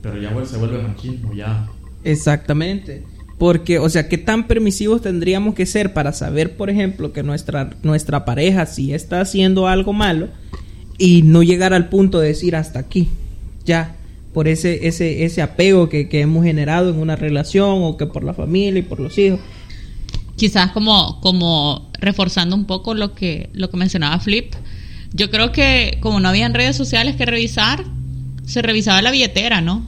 [0.00, 1.68] Pero ya se vuelve machismo, ya.
[2.04, 3.02] Exactamente.
[3.38, 7.70] Porque, o sea, ¿qué tan permisivos tendríamos que ser para saber, por ejemplo, que nuestra,
[7.82, 10.28] nuestra pareja sí está haciendo algo malo
[10.98, 13.08] y no llegar al punto de decir hasta aquí,
[13.64, 13.94] ya,
[14.34, 18.24] por ese, ese, ese apego que, que hemos generado en una relación o que por
[18.24, 19.38] la familia y por los hijos?
[20.36, 24.52] Quizás como, como reforzando un poco lo que, lo que mencionaba Flip,
[25.12, 27.84] yo creo que como no habían redes sociales que revisar,
[28.44, 29.86] se revisaba la billetera, ¿no?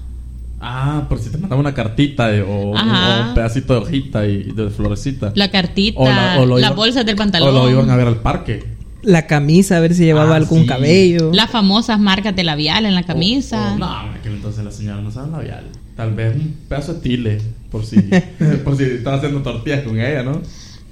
[0.62, 4.52] Ah, por si te mandaba una cartita de, o, o, un pedacito de hojita y
[4.52, 5.32] de florecita.
[5.34, 7.48] La cartita, o la, o las bolsas del pantalón.
[7.48, 8.62] O lo iban a ver al parque.
[9.02, 10.66] La camisa, a ver si llevaba ah, algún sí.
[10.66, 11.30] cabello.
[11.32, 13.74] Las famosas marcas de labial en la camisa.
[13.78, 15.64] no, en aquel entonces la señora no usaba labial.
[15.96, 17.38] Tal vez un pedazo de tile,
[17.70, 17.96] por si,
[18.64, 20.42] por si estaba haciendo tortillas con ella, ¿no?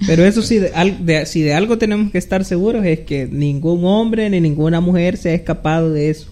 [0.07, 3.85] Pero eso sí, de, de, si de algo tenemos que estar seguros es que ningún
[3.85, 6.31] hombre ni ninguna mujer se ha escapado de eso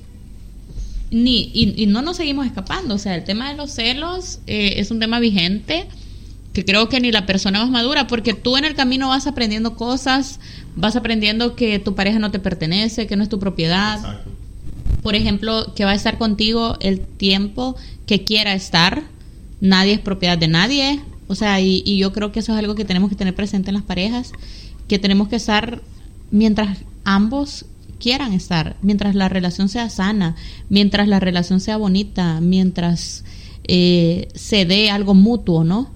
[1.12, 2.96] ni y, y, no nos seguimos escapando.
[2.96, 5.88] O sea, el tema de los celos eh, es un tema vigente.
[6.54, 9.76] que creo que ni la persona más madura, porque tú en el camino vas aprendiendo
[9.76, 10.40] cosas,
[10.76, 13.98] vas aprendiendo que tu pareja no te pertenece, que no es tu propiedad.
[13.98, 14.32] Exacto.
[15.04, 17.76] Por ejemplo, que va a estar contigo el tiempo
[18.08, 19.04] que quiera estar.
[19.62, 21.00] Nadie es propiedad de nadie.
[21.28, 23.70] O sea, y, y yo creo que eso es algo que tenemos que tener presente
[23.70, 24.32] en las parejas,
[24.88, 25.82] que tenemos que estar
[26.32, 27.66] mientras ambos
[28.00, 30.36] quieran estar, mientras la relación sea sana,
[30.70, 33.24] mientras la relación sea bonita, mientras
[33.68, 35.92] eh, se dé algo mutuo, ¿no?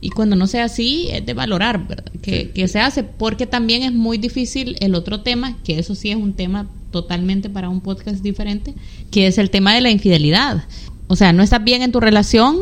[0.00, 2.12] Y cuando no sea así, es de valorar, ¿verdad?
[2.22, 6.10] Que, que se hace, porque también es muy difícil el otro tema, que eso sí
[6.10, 8.74] es un tema totalmente para un podcast diferente,
[9.10, 10.64] que es el tema de la infidelidad.
[11.06, 12.56] O sea, no estás bien en tu relación,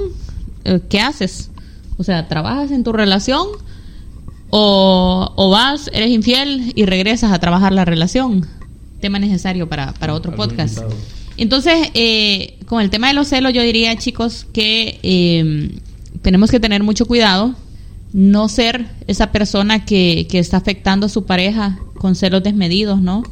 [0.64, 1.50] eh, ¿qué haces?
[1.98, 3.46] O sea, trabajas en tu relación
[4.50, 8.46] o, o vas, eres infiel y regresas a trabajar la relación.
[9.00, 10.78] Tema necesario para, para otro podcast.
[10.78, 10.96] invitado.
[11.36, 15.70] Entonces, eh, con el tema de los celos, yo diría, chicos, que eh,
[16.22, 17.54] tenemos que tener mucho cuidado,
[18.12, 23.22] no ser esa persona que, que está afectando a su pareja con celos desmedidos, ¿no?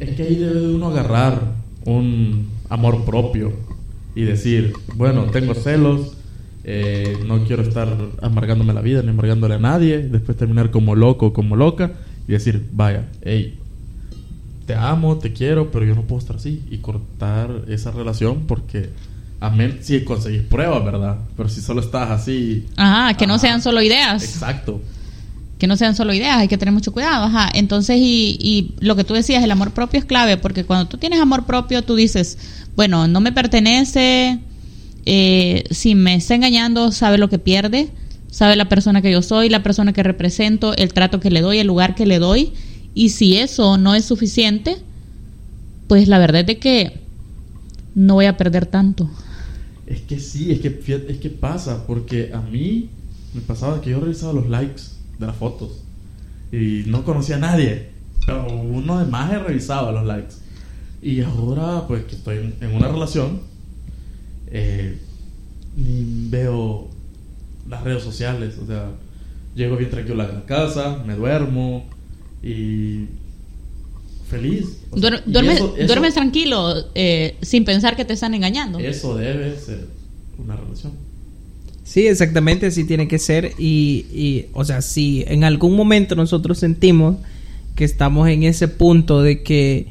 [0.00, 3.52] Es que ahí debe uno agarrar un amor propio
[4.14, 6.16] y decir, bueno, tengo celos,
[6.64, 11.32] eh, no quiero estar amargándome la vida ni amargándole a nadie, después terminar como loco
[11.32, 11.92] como loca
[12.26, 13.58] y decir, vaya, hey,
[14.66, 18.90] te amo, te quiero, pero yo no puedo estar así y cortar esa relación porque
[19.40, 21.18] a menos si conseguís pruebas, ¿verdad?
[21.36, 22.66] Pero si solo estás así...
[22.76, 24.24] Ajá, que no sean solo ideas.
[24.24, 24.80] Exacto.
[25.58, 27.48] que no sean solo ideas, hay que tener mucho cuidado, ajá.
[27.54, 30.98] Entonces, y, y lo que tú decías, el amor propio es clave, porque cuando tú
[30.98, 32.36] tienes amor propio, tú dices,
[32.74, 34.38] bueno, no me pertenece,
[35.06, 37.88] eh, si me está engañando, sabe lo que pierde,
[38.30, 41.58] sabe la persona que yo soy, la persona que represento, el trato que le doy,
[41.58, 42.52] el lugar que le doy,
[42.96, 44.78] y si eso no es suficiente,
[45.86, 46.98] pues la verdad es que
[47.94, 49.10] no voy a perder tanto.
[49.86, 52.88] Es que sí, es que, es que pasa, porque a mí
[53.34, 54.84] me pasaba que yo revisaba los likes
[55.18, 55.82] de las fotos
[56.50, 57.90] y no conocía a nadie,
[58.24, 60.36] pero uno de más revisaba los likes.
[61.02, 63.42] Y ahora, pues que estoy en una relación,
[64.46, 64.98] eh,
[65.76, 66.88] ni veo
[67.68, 68.88] las redes sociales, o sea,
[69.54, 71.94] llego bien tranquilo a la casa, me duermo
[72.42, 73.06] y
[74.30, 74.78] feliz.
[74.90, 78.34] O sea, Duer- y duermes, eso- eso- duermes tranquilo, eh, sin pensar que te están
[78.34, 78.78] engañando.
[78.78, 79.86] Eso debe ser
[80.38, 80.92] una relación.
[81.84, 83.52] Sí, exactamente, así tiene que ser.
[83.58, 87.16] Y, y, o sea, si en algún momento nosotros sentimos
[87.76, 89.86] que estamos en ese punto de que,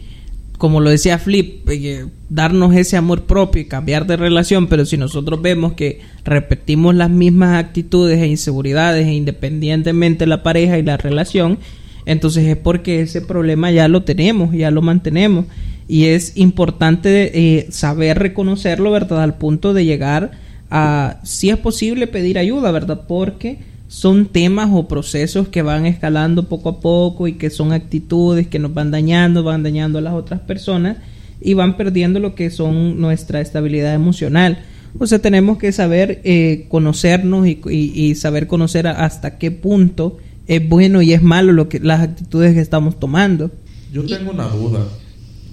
[0.57, 4.97] como lo decía Flip, eh, darnos ese amor propio y cambiar de relación, pero si
[4.97, 10.97] nosotros vemos que repetimos las mismas actitudes e inseguridades, e independientemente la pareja y la
[10.97, 11.59] relación,
[12.05, 15.45] entonces es porque ese problema ya lo tenemos, ya lo mantenemos.
[15.87, 19.21] Y es importante eh, saber reconocerlo, ¿verdad?
[19.21, 20.31] Al punto de llegar
[20.71, 23.01] a, si es posible, pedir ayuda, ¿verdad?
[23.07, 28.47] Porque son temas o procesos que van escalando poco a poco y que son actitudes
[28.47, 30.97] que nos van dañando, van dañando a las otras personas
[31.39, 34.59] y van perdiendo lo que son nuestra estabilidad emocional.
[34.97, 41.01] O sea, tenemos que saber eh, conocernos y, saber conocer hasta qué punto es bueno
[41.01, 43.51] y es malo lo que las actitudes que estamos tomando.
[43.91, 44.85] Yo tengo una duda,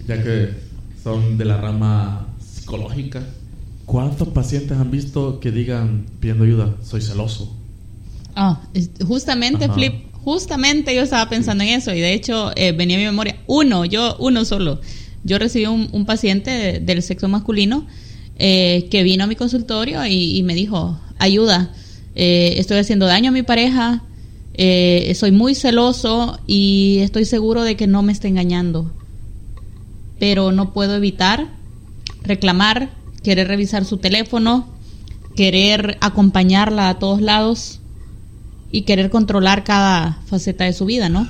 [0.07, 0.51] ya que
[1.03, 3.23] son de la rama psicológica.
[3.87, 6.75] ¿Cuántos pacientes han visto que digan pidiendo ayuda?
[6.83, 7.57] Soy celoso.
[8.35, 8.61] Ah,
[9.07, 9.75] justamente, Ajá.
[9.75, 13.37] Flip, justamente yo estaba pensando en eso y de hecho eh, venía a mi memoria
[13.47, 14.81] uno, yo uno solo.
[15.25, 17.87] Yo recibí un, un paciente de- del sexo masculino
[18.39, 21.73] eh, que vino a mi consultorio y, y me dijo, ayuda,
[22.15, 24.03] eh, estoy haciendo daño a mi pareja,
[24.55, 28.93] eh, soy muy celoso y estoy seguro de que no me está engañando,
[30.19, 31.49] pero no puedo evitar
[32.23, 32.91] reclamar,
[33.23, 34.69] querer revisar su teléfono,
[35.35, 37.81] querer acompañarla a todos lados
[38.71, 41.29] y querer controlar cada faceta de su vida, ¿no?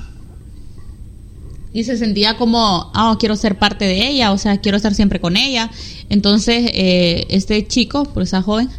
[1.73, 5.19] Y se sentía como, ah, quiero ser parte de ella, o sea, quiero estar siempre
[5.19, 5.71] con ella.
[6.09, 8.69] Entonces, eh, este chico, por esa joven,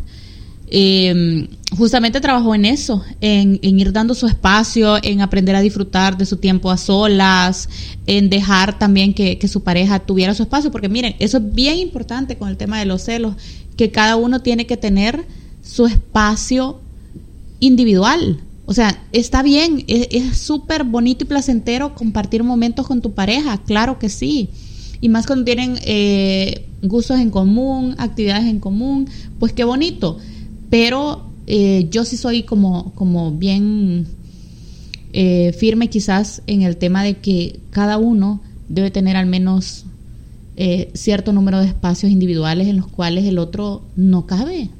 [0.68, 6.26] eh, justamente trabajó en eso, en, ir dando su espacio, en aprender a disfrutar de
[6.26, 7.68] su tiempo a solas,
[8.06, 12.36] en dejar también que, su pareja tuviera su espacio, porque miren, eso es bien importante
[12.36, 13.34] con el tema de los celos,
[13.76, 15.24] que cada uno tiene que tener
[15.62, 16.80] su espacio
[17.60, 18.40] individual.
[18.66, 23.58] O sea, está bien, es es súper bonito y placentero compartir momentos con tu pareja,
[23.58, 24.48] claro que sí.
[25.00, 29.06] Y más cuando tienen eh, gustos en común, actividades en común,
[29.38, 30.18] pues qué bonito.
[30.70, 34.06] Pero eh, yo sí soy como, como bien
[35.12, 39.84] eh, firme quizás en el tema de que cada uno debe tener al menos
[40.56, 44.70] eh, cierto número de espacios individuales en los cuales el otro no cabe.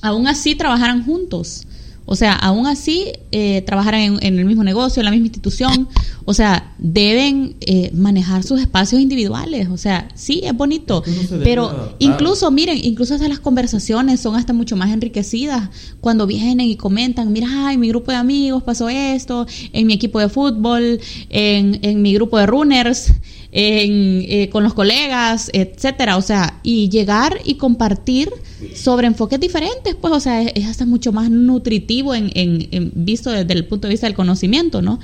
[0.00, 1.66] aún así trabajaran juntos.
[2.04, 5.88] O sea, aún así eh, trabajaran en, el mismo negocio, en la misma institución.
[6.24, 9.68] O sea, deben eh, manejar sus espacios individuales.
[9.68, 11.02] O sea, sí, es bonito.
[11.42, 16.76] pero incluso, miren, incluso hasta las conversaciones son hasta mucho más enriquecidas cuando vienen y
[16.76, 21.78] comentan, mira, en mi grupo de amigos pasó esto, en mi equipo de fútbol, en,
[21.82, 23.12] en mi grupo de runners
[23.52, 26.16] en, eh, con los colegas, etcétera.
[26.16, 28.30] O sea, y llegar y compartir
[28.74, 33.52] sobre enfoques diferentes, pues, o sea, es, hasta mucho más nutritivo en, en, visto desde
[33.52, 34.98] el punto de vista del conocimiento, ¿no?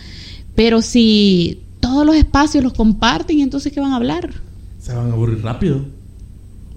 [0.55, 4.31] Pero si todos los espacios los comparten, entonces ¿qué van a hablar?
[4.81, 5.85] Se van a aburrir rápido.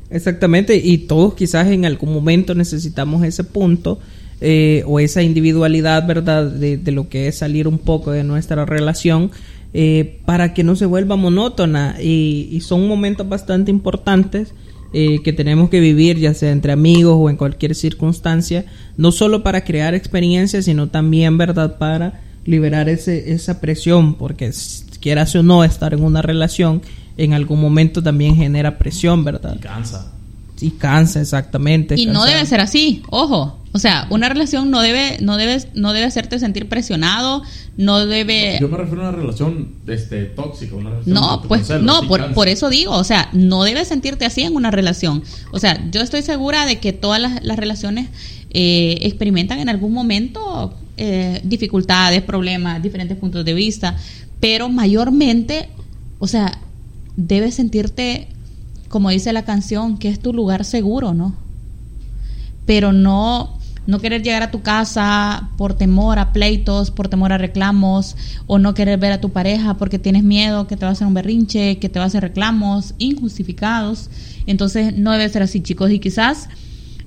[0.10, 4.00] Exactamente, y todos quizás en algún momento necesitamos ese punto
[4.42, 6.48] eh, o esa individualidad, ¿verdad?
[6.48, 9.32] De, de, lo que es salir un poco de nuestra relación
[9.74, 11.96] eh, para que no se vuelva monótona.
[12.02, 14.54] Y, son momentos bastante importantes
[14.94, 18.66] eh, que tenemos que vivir ya sea entre amigos o en cualquier circunstancia
[18.98, 24.52] no solo para crear experiencias sino también verdad para liberar ese, esa presión porque
[25.00, 26.82] quieras o no estar en una relación
[27.16, 30.12] en algún momento también genera presión verdad y cansa.
[30.60, 33.62] Y cansa exactamente y no debe ser así ojo.
[33.74, 37.42] O sea, una relación no debe, no debe, no debe hacerte sentir presionado,
[37.78, 38.58] no debe.
[38.60, 42.48] Yo me refiero a una relación este, tóxica, una relación No, pues no, por, por,
[42.48, 45.24] eso digo, o sea, no debes sentirte así en una relación.
[45.52, 48.10] O sea, yo estoy segura de que todas las, relaciones
[48.52, 53.96] eh, experimentan en algún momento eh, dificultades, problemas, diferentes puntos de vista,
[54.40, 55.70] pero mayormente,
[56.20, 56.60] o sea,
[57.16, 58.28] debes sentirte,
[58.90, 61.36] como dice la canción, que es tu lugar seguro, ¿no?
[62.66, 67.38] Pero no no querer llegar a tu casa por temor a pleitos, por temor a
[67.38, 68.16] reclamos,
[68.48, 71.08] o no querer ver a tu pareja porque tienes miedo que te va a hacer
[71.08, 74.10] un berrinche, que te va a hacer reclamos injustificados.
[74.46, 75.92] Entonces no debe ser así, chicos.
[75.92, 76.48] Y quizás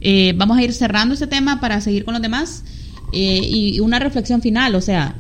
[0.01, 2.65] eh, vamos a ir cerrando ese tema para seguir con los demás.
[3.13, 5.15] Eh, y una reflexión final, o sea,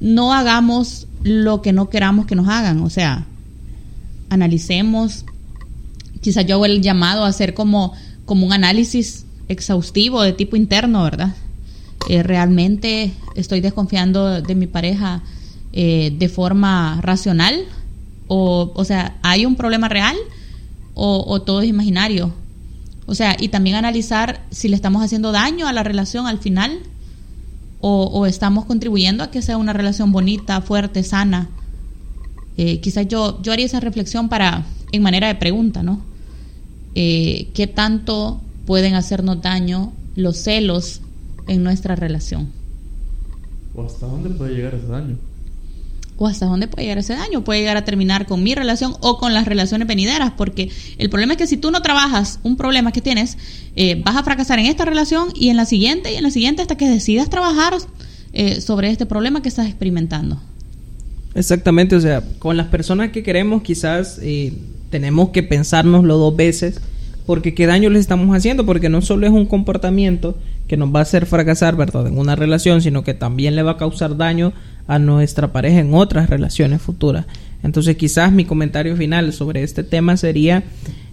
[0.00, 3.26] no hagamos lo que no queramos que nos hagan, o sea,
[4.28, 5.24] analicemos.
[6.20, 7.92] Quizás yo hago el llamado a hacer como,
[8.24, 11.34] como un análisis exhaustivo de tipo interno, ¿verdad?
[12.08, 15.22] Eh, realmente estoy desconfiando de mi pareja
[15.72, 17.64] eh, de forma racional
[18.28, 20.16] o, o sea, ¿hay un problema real
[20.94, 22.32] o, todo es imaginario?
[23.06, 26.78] O sea, y también analizar si le estamos haciendo daño a la relación al final
[27.80, 31.48] o, estamos contribuyendo a que sea una relación bonita, fuerte, sana.
[32.56, 36.02] Eh, quizás yo, yo haría esa reflexión para, en manera de pregunta, ¿no?
[36.94, 41.00] ¿Qué tanto pueden hacernos daño los celos
[41.46, 42.48] en nuestra relación.
[43.74, 45.16] ¿O hasta dónde puede llegar ese daño?
[46.20, 47.42] o hasta dónde puede llegar ese daño.
[47.44, 50.68] Puede llegar a terminar con mi relación o con las relaciones venideras, porque
[50.98, 53.38] el problema es que si tú no trabajas un problema que tienes,
[53.74, 56.60] eh, vas a fracasar en esta relación y en la siguiente y en la siguiente
[56.60, 57.72] hasta que decidas trabajar
[58.34, 60.38] eh, sobre este problema que estás experimentando.
[61.34, 64.52] Exactamente, o sea, con las personas que queremos quizás eh,
[64.90, 66.82] tenemos que pensárnoslo dos veces
[67.30, 70.98] porque qué daño les estamos haciendo, porque no solo es un comportamiento que nos va
[70.98, 74.52] a hacer fracasar, ¿verdad?, en una relación, sino que también le va a causar daño
[74.88, 77.26] a nuestra pareja en otras relaciones futuras.
[77.62, 80.64] Entonces quizás mi comentario final sobre este tema sería,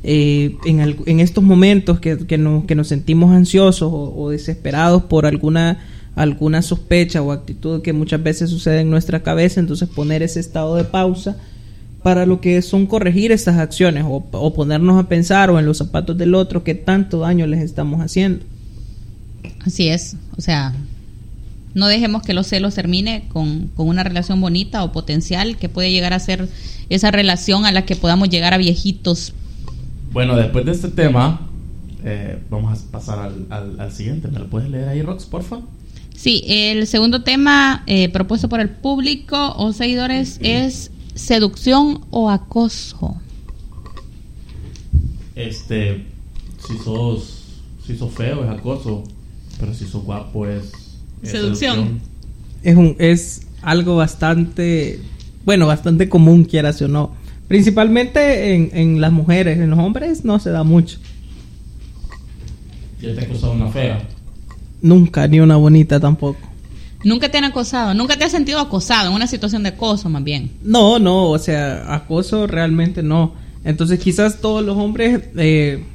[0.01, 7.31] eh, en, estos momentos que, nos sentimos ansiosos o, desesperados por alguna, alguna sospecha o
[7.31, 11.37] actitud que muchas veces sucede en nuestra cabeza, entonces poner ese estado de pausa
[12.03, 16.17] para lo que son corregir estas acciones o, ponernos a pensar o en los zapatos
[16.17, 18.45] del otro qué tanto daño les estamos haciendo.
[19.65, 20.73] Así es, o sea,
[21.73, 26.13] no dejemos que los celos termine con, una relación bonita o potencial que puede llegar
[26.13, 26.47] a ser
[26.89, 29.33] esa relación a la que podamos llegar a viejitos.
[30.11, 31.41] Bueno, después de este tema,
[32.03, 34.27] eh, vamos a pasar al, siguiente.
[34.29, 35.59] ¿Me lo puedes leer ahí, Rox, porfa?
[36.15, 43.19] Sí, el segundo tema eh, propuesto por el público o seguidores es seducción o acoso?
[45.35, 46.05] Este,
[46.65, 49.03] si sos, si sos feo es acoso,
[49.59, 50.71] pero si sos guapo es,
[51.23, 51.99] seducción.
[52.63, 54.99] Es, un, es algo bastante,
[55.45, 57.11] bueno, bastante común, quieras o no.
[57.47, 60.99] Principalmente en, en las mujeres, en los hombres no se da mucho.
[63.01, 63.99] ¿Ya te ha acosado una fea?
[64.81, 66.46] Nunca, ni una bonita tampoco.
[67.07, 70.25] Nunca te han acosado, nunca te has sentido acosado en una situación de acoso más
[70.25, 70.51] bien.
[70.61, 73.33] No, no, o sea, acoso realmente no.
[73.63, 75.85] Entonces quizás todos los hombres eh,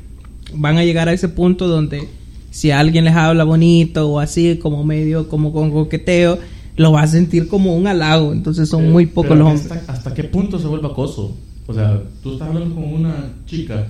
[0.55, 2.09] van a llegar a ese punto donde
[2.51, 6.39] si alguien les habla bonito o así, como medio, como con coqueteo,
[6.77, 8.33] lo va a sentir como un halago.
[8.33, 9.71] Entonces son muy pocos los hombres.
[9.71, 11.37] Hasta, ¿Hasta qué punto se vuelve acoso?
[11.67, 13.87] O sea, tú estás hablando con una chica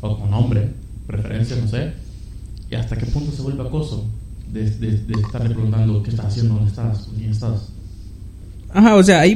[0.00, 0.68] o con hombre,
[1.08, 1.94] preferencia, no sé
[2.70, 4.04] ¿Y hasta qué punto se vuelve acoso?
[4.52, 7.68] De, de, de estarle preguntando qué estás haciendo, dónde estás, quién estás.
[8.72, 9.34] Ajá, o sea, hay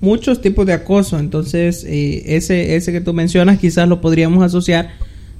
[0.00, 4.90] muchos tipos de acoso, entonces eh, ese, ese que tú mencionas quizás lo podríamos asociar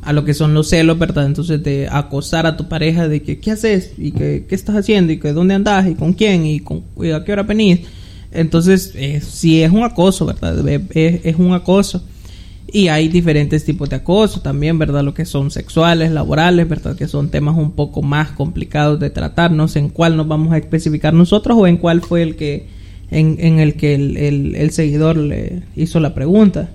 [0.00, 1.26] a lo que son los celos, ¿verdad?
[1.26, 5.12] Entonces de acosar a tu pareja de que qué haces y que qué estás haciendo
[5.12, 6.62] y que dónde andas y con quién y,
[7.12, 7.80] a qué hora venís.
[8.32, 10.66] Entonces, eh, sí es un acoso, ¿verdad?
[10.68, 12.02] Es, un acoso.
[12.74, 15.04] Y hay diferentes tipos de acoso también, ¿verdad?
[15.04, 16.96] Lo que son sexuales, laborales, ¿verdad?
[16.96, 19.52] Que son temas un poco más complicados de tratar.
[19.52, 22.66] No sé en cuál nos vamos a especificar nosotros o en cuál fue el que
[23.12, 26.70] en, el que el, seguidor le hizo la pregunta.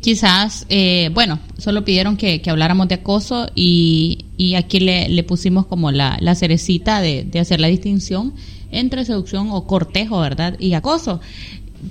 [0.00, 5.92] Quizás, eh, bueno, solo pidieron que, habláramos de acoso y, y aquí le, pusimos como
[5.92, 8.32] la, la cerecita de, hacer la distinción
[8.70, 10.56] entre seducción o cortejo, ¿verdad?
[10.58, 11.20] Y acoso.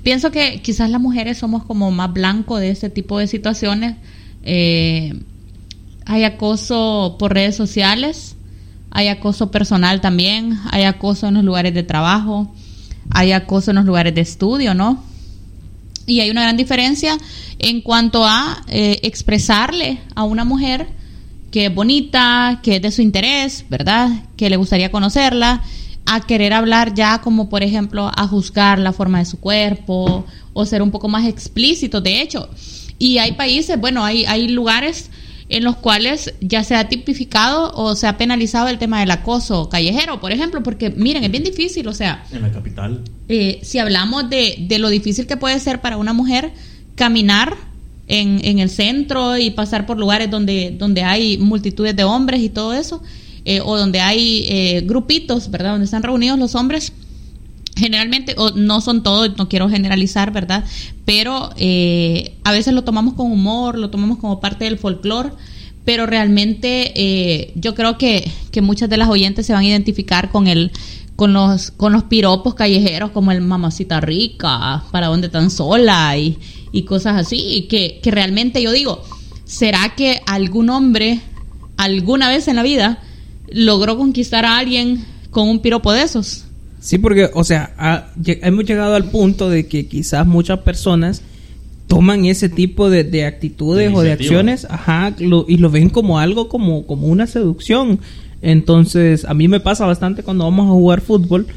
[0.04, 3.96] Pienso que quizás las mujeres somos como más blanco de este tipo de situaciones.
[4.44, 5.14] Eh,
[6.06, 8.36] hay acoso por redes sociales,
[8.92, 12.54] hay acoso personal también, hay acoso en los lugares de trabajo,
[13.12, 15.04] hay acoso en los lugares de estudio, ¿no?
[16.06, 17.18] Y hay una gran diferencia
[17.60, 20.88] en cuanto a eh, expresarle a una mujer
[21.52, 24.10] que es bonita, que es de su interés, ¿verdad?
[24.36, 25.62] Que le gustaría conocerla,
[26.12, 30.66] a querer hablar ya como, por ejemplo, a juzgar la forma de su cuerpo o
[30.66, 32.50] ser un poco más explícito, de hecho.
[32.98, 35.12] Y hay países, bueno, hay, hay lugares
[35.50, 39.70] en los cuales ya se ha tipificado o se ha penalizado el tema del acoso
[39.70, 42.24] callejero, por ejemplo, porque miren, es bien difícil, o sea...
[42.32, 43.04] En la capital.
[43.28, 46.52] Eh, si hablamos de, de, lo difícil que puede ser para una mujer
[46.96, 47.56] caminar
[48.08, 52.50] en, en, el centro y pasar por lugares donde, donde hay multitudes de hombres y
[52.50, 53.04] todo eso,
[53.50, 55.72] eh, o donde hay eh, grupitos, ¿verdad?
[55.72, 56.94] Donde están reunidos los hombres,
[57.76, 60.66] generalmente, o no son todos, no quiero generalizar, ¿verdad?
[61.04, 65.32] Pero eh, a veces lo tomamos con humor, lo tomamos como parte del folclore,
[65.84, 70.46] pero realmente yo creo que, que muchas de las oyentes se van a identificar con
[70.46, 70.72] el
[71.16, 76.38] con los con los piropos callejeros como el mamacita rica, para dónde tan sola y,
[76.72, 79.02] y cosas así, que, que realmente yo digo,
[79.44, 81.20] ¿será que algún hombre
[81.78, 83.00] alguna vez en la vida
[83.52, 86.46] logró conquistar a alguien con un piropo de esos?
[86.80, 91.22] Sí, porque, o sea, hemos llegado al punto de que quizás muchas personas
[91.88, 96.86] toman ese tipo de, actitudes o de acciones, ajá, y lo ven como algo como,
[96.86, 98.00] como una seducción.
[98.42, 101.48] Entonces, a mí me pasa bastante cuando vamos a jugar fútbol,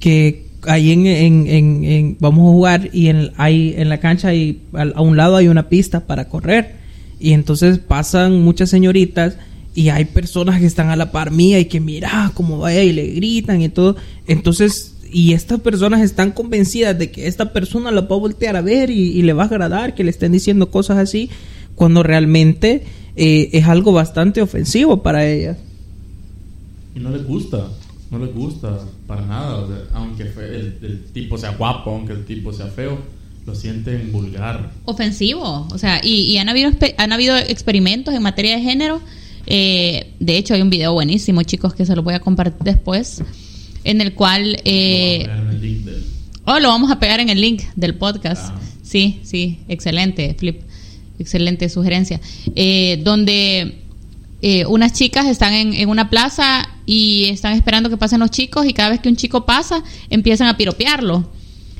[0.00, 1.06] que ahí en,
[1.46, 5.48] en, vamos a jugar y en, hay, en la cancha y a un lado hay
[5.48, 6.76] una pista para correr.
[7.20, 9.38] Y entonces pasan muchas señoritas
[9.76, 12.92] y hay personas que están a la par mía y que mira cómo vaya y
[12.92, 13.94] le gritan y todo.
[14.26, 18.62] Entonces, y estas personas están convencidas de que esta persona la va a voltear a
[18.62, 21.28] ver y, le va a agradar que le estén diciendo cosas así,
[21.74, 22.84] cuando realmente
[23.16, 25.58] eh, es algo bastante ofensivo para ellas.
[26.94, 27.68] Y no les gusta,
[28.10, 32.96] no les gusta para nada, aunque el, tipo sea guapo, aunque el tipo sea feo,
[33.44, 34.72] lo sienten vulgar.
[34.86, 39.02] Ofensivo, o sea, y, y han, habido, han habido experimentos en materia de género
[39.46, 43.22] eh, de hecho, hay un video buenísimo, chicos, que se lo voy a compartir después,
[43.84, 44.60] en el cual...
[44.64, 45.26] Eh,
[46.44, 48.50] oh, lo vamos a pegar en el link del podcast.
[48.50, 48.60] Ah.
[48.82, 50.60] Sí, sí, excelente, Flip.
[51.18, 52.20] Excelente sugerencia.
[52.54, 53.82] Eh, donde
[54.68, 58.90] unas chicas están en, una plaza y están esperando que pasen los chicos y cada
[58.90, 61.28] vez que un chico pasa empiezan a piropearlo.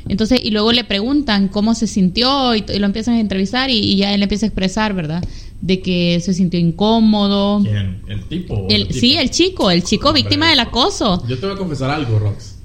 [0.08, 3.96] Entonces, y luego le preguntan cómo se sintió y, lo empiezan a entrevistar y, y,
[3.96, 5.22] ya él empieza a expresar, ¿verdad?
[5.60, 7.60] de que se sintió incómodo.
[7.62, 8.02] ¿Quién?
[8.06, 8.66] ¿El tipo?
[8.68, 11.26] El, Sí, el chico, el chico víctima del acoso.
[11.26, 12.56] Yo te voy a confesar algo, Rox.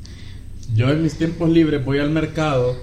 [0.76, 2.76] Yo en mis tiempos libres voy al mercado.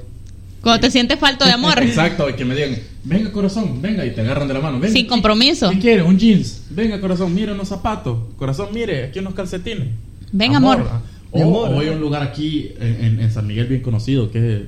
[0.61, 1.79] Cuando te sientes falto de amor.
[1.83, 4.81] Exacto, y que me digan, venga corazón, venga, y te agarran de la mano.
[4.81, 5.71] Venga, Sin compromiso.
[5.71, 6.05] ¿Qué quieres?
[6.05, 6.63] Un jeans.
[6.71, 8.19] Venga corazón, mire unos zapatos.
[8.37, 9.89] Corazón, mire, aquí unos calcetines.
[10.33, 10.85] Venga, amor.
[11.31, 14.63] O, voy a un lugar aquí en, San Miguel bien conocido, que es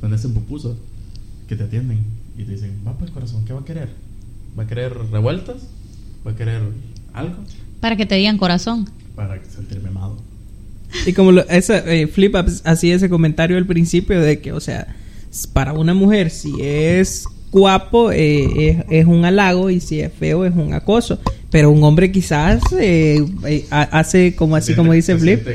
[0.00, 0.76] donde es en Pupuso,
[1.48, 1.98] que te atienden
[2.38, 3.90] y te dicen, va pues corazón, ¿qué va a querer?
[4.58, 5.56] ¿Va a querer revueltas?
[6.26, 6.62] ¿Va a querer
[7.12, 7.36] algo?
[7.80, 8.88] Para que te digan corazón.
[9.14, 10.16] Para sentirme amado.
[11.06, 14.96] Y como lo, esa, eh, Flip hacía ese comentario al principio de que, o sea,
[15.52, 20.54] para una mujer, si es guapo eh, es, un halago y si es feo es
[20.54, 21.18] un acoso.
[21.50, 25.46] Pero un hombre quizás eh, eh, hace como así como dice Flip.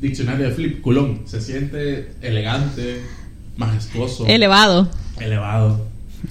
[0.00, 1.22] Diccionario de Flip, culón.
[1.26, 3.02] Se siente elegante,
[3.56, 4.26] majestuoso.
[4.26, 4.90] Elevado.
[5.20, 5.86] Elevado.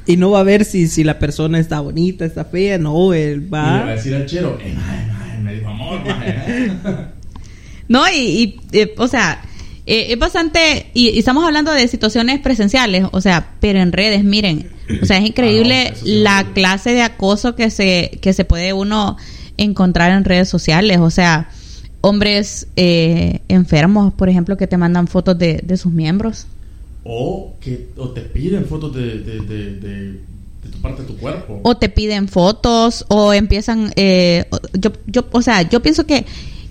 [0.05, 3.53] Y no va a ver si, si la persona está bonita, está fea, no, él
[3.53, 3.67] va.
[3.67, 4.75] Y le va a decir al chero, eh,
[5.41, 6.01] me dijo amor,
[7.87, 9.41] No, y, eh, o sea,
[9.85, 14.69] eh, es bastante, y, estamos hablando de situaciones presenciales, o sea, pero en redes, miren,
[15.01, 19.15] o sea, es increíble ah, la clase de acoso que se, que se puede uno
[19.57, 20.99] encontrar en redes sociales.
[20.99, 21.49] O sea,
[22.01, 26.47] hombres eh, enfermos, por ejemplo, que te mandan fotos de, de sus miembros.
[27.03, 30.19] O que o te piden fotos de, de, de,
[30.71, 31.59] tu parte de tu cuerpo.
[31.63, 33.91] O te piden fotos, o empiezan...
[33.95, 36.25] eh, yo, yo, o sea, yo pienso que,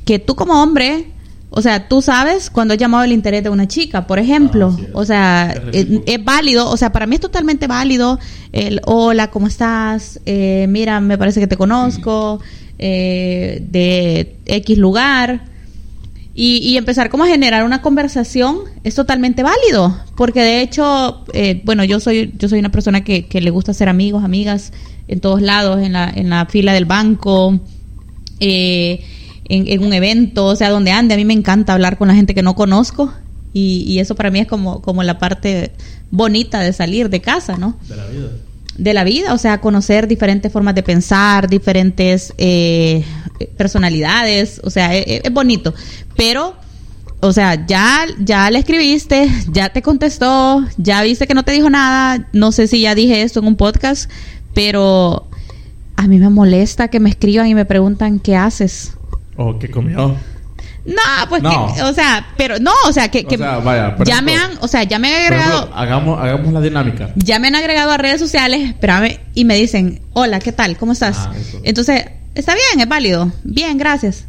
[0.04, 1.12] que tú como hombre...
[1.48, 4.76] O sea, tú sabes cuando has llamado el interés de una chica, por ejemplo.
[4.78, 6.68] Ah, o sea, Es es, válido.
[6.68, 8.18] O sea, para mí es totalmente válido
[8.52, 10.20] el hola, ¿cómo estás?
[10.26, 12.40] Eh, mira, me parece que te conozco.
[12.78, 15.44] Eh, de X lugar.
[16.38, 19.98] Y, y empezar como a generar una conversación es totalmente válido.
[20.16, 23.72] Porque de hecho, eh, bueno, yo soy, yo soy una persona que, que le gusta
[23.72, 24.72] ser amigos, amigas
[25.08, 27.58] en todos lados, en la, en la fila del banco,
[28.40, 29.02] eh,
[29.48, 31.14] en, en un evento, o sea, donde ande.
[31.14, 33.12] A mí me encanta hablar con la gente que no conozco.
[33.54, 35.70] Y, y eso para mí es como, como la parte
[36.10, 37.78] bonita de salir de casa, ¿no?
[37.88, 38.28] De la vida.
[38.78, 43.04] De la vida, o sea, conocer diferentes formas de pensar, diferentes eh,
[43.56, 45.74] personalidades, o sea, es, es bonito.
[46.16, 46.54] Pero,
[47.20, 51.70] o sea, ya, ya le escribiste, ya te contestó, ya viste que no te dijo
[51.70, 54.10] nada, no sé si ya dije esto en un podcast,
[54.54, 55.28] pero
[55.96, 58.92] a mí me molesta que me escriban y me preguntan qué haces.
[59.36, 60.16] O que comió.
[60.86, 61.74] No, pues No.
[61.74, 64.36] que, o sea, pero no, o sea, que, O que sea, vaya, por ya me
[64.36, 67.10] han, o sea, ya me han agregado ejemplo, hagamos, hagamos la dinámica.
[67.16, 70.76] ya me han agregado a redes sociales, espérame, y me dicen, hola, ¿qué tal?
[70.76, 71.16] ¿Cómo estás?
[71.18, 71.32] Ah.
[71.64, 73.32] Entonces, está bien, es válido.
[73.42, 74.26] Bien, gracias.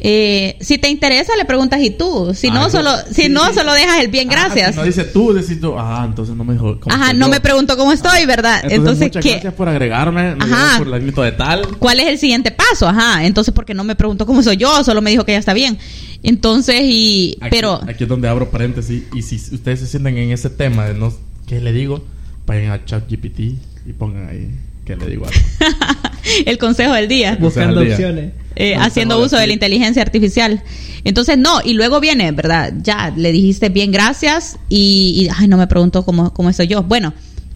[0.00, 2.32] Eh, si te interesa, le preguntas y tú.
[2.34, 3.54] Si Ah, no, solo, si sí, no, sí.
[3.54, 4.70] solo dejas el bien, Ah, gracias.
[4.74, 5.74] si no dice tú, decís tú.
[5.76, 6.78] Ah, entonces no me dijo.
[6.80, 7.32] ¿cómo Ajá, no yo?
[7.32, 8.60] me preguntó cómo estoy, ¿verdad?
[8.62, 9.30] Entonces, Entonces, muchas ¿qué?
[9.32, 10.36] gracias por agregarme.
[10.36, 10.78] Me Ajá.
[10.78, 11.66] por el de tal.
[11.78, 12.86] ¿Cuál es el siguiente paso?
[12.88, 15.52] Ajá, entonces, porque no me preguntó cómo soy yo, solo me dijo que ya está
[15.52, 15.78] bien.
[16.22, 19.02] Entonces, y, Aquí, pero, Aquí es donde abro paréntesis.
[19.14, 21.12] Y si ustedes se sienten en ese tema de no.
[21.46, 22.04] ¿Qué le digo?
[22.46, 24.50] Vayan a ChatGPT y pongan ahí.
[24.84, 25.26] ¿Qué le digo?
[25.26, 25.38] algo.
[26.46, 27.36] el consejo del día.
[27.40, 27.94] Buscando día.
[27.94, 28.32] opciones.
[28.56, 30.62] eh, haciendo uso de la inteligencia artificial.
[31.04, 32.72] Entonces, no, y luego viene, ¿verdad?
[32.82, 36.82] Ya, le dijiste bien, gracias, y, y, ay, no me preguntó cómo, cómo estoy yo.
[36.82, 37.14] Bueno,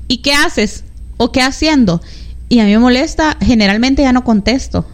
[0.08, 0.84] ¿y qué haces?
[1.16, 2.00] ¿O qué haciendo?
[2.48, 4.86] Y a mí me molesta, generalmente ya no contesto.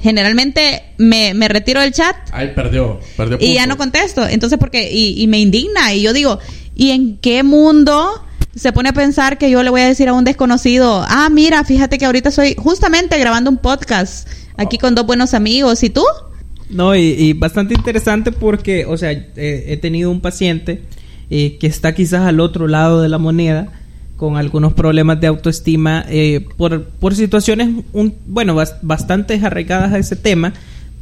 [0.00, 3.00] Generalmente me, me retiro del chat Ahí perdió.
[3.16, 4.28] Perdió y ya no contesto.
[4.28, 6.38] Entonces, porque, y, y me indigna, y yo digo,
[6.76, 8.22] ¿y en qué mundo
[8.56, 11.62] se pone a pensar que yo le voy a decir a un desconocido, ah, mira,
[11.62, 16.02] fíjate que ahorita estoy justamente grabando un podcast aquí con dos buenos amigos, ¿y tú?
[16.70, 20.82] No, y, y bastante interesante porque, o sea, eh, he tenido un paciente
[21.30, 23.68] eh, que está quizás al otro lado de la moneda
[24.16, 29.98] con algunos problemas de autoestima eh, por, por situaciones, un, bueno, bas- bastante arraigadas a
[29.98, 30.54] ese tema,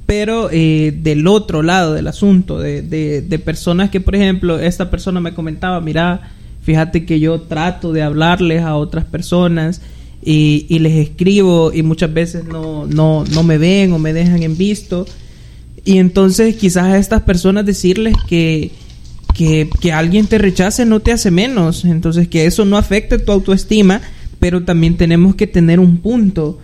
[0.07, 4.91] pero eh, del otro lado del asunto, de, de, de personas que, por ejemplo, esta
[4.91, 6.33] persona me comentaba, mira,
[6.65, 9.81] fíjate que yo trato de hablarles a otras personas
[10.25, 14.57] y, les escribo y muchas veces no, no, no me ven o me dejan en
[14.57, 15.07] visto.
[15.85, 18.71] Y entonces quizás a estas personas decirles que,
[19.35, 21.85] que, que alguien te rechace no te hace menos.
[21.85, 24.01] Entonces que eso no afecte tu autoestima,
[24.41, 26.59] pero también tenemos que tener un punto.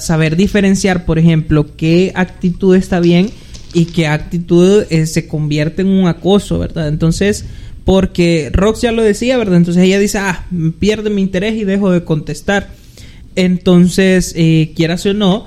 [0.00, 3.30] Saber diferenciar, por ejemplo, qué actitud está bien
[3.74, 6.88] y qué actitud eh, se convierte en un acoso, ¿verdad?
[6.88, 7.44] Entonces,
[7.86, 9.58] porque Rox ya lo decía, ¿verdad?
[9.58, 10.44] Entonces ella dice, ah,
[10.80, 12.68] pierde mi interés y dejo de contestar.
[13.36, 15.46] Entonces, eh, quieras o no,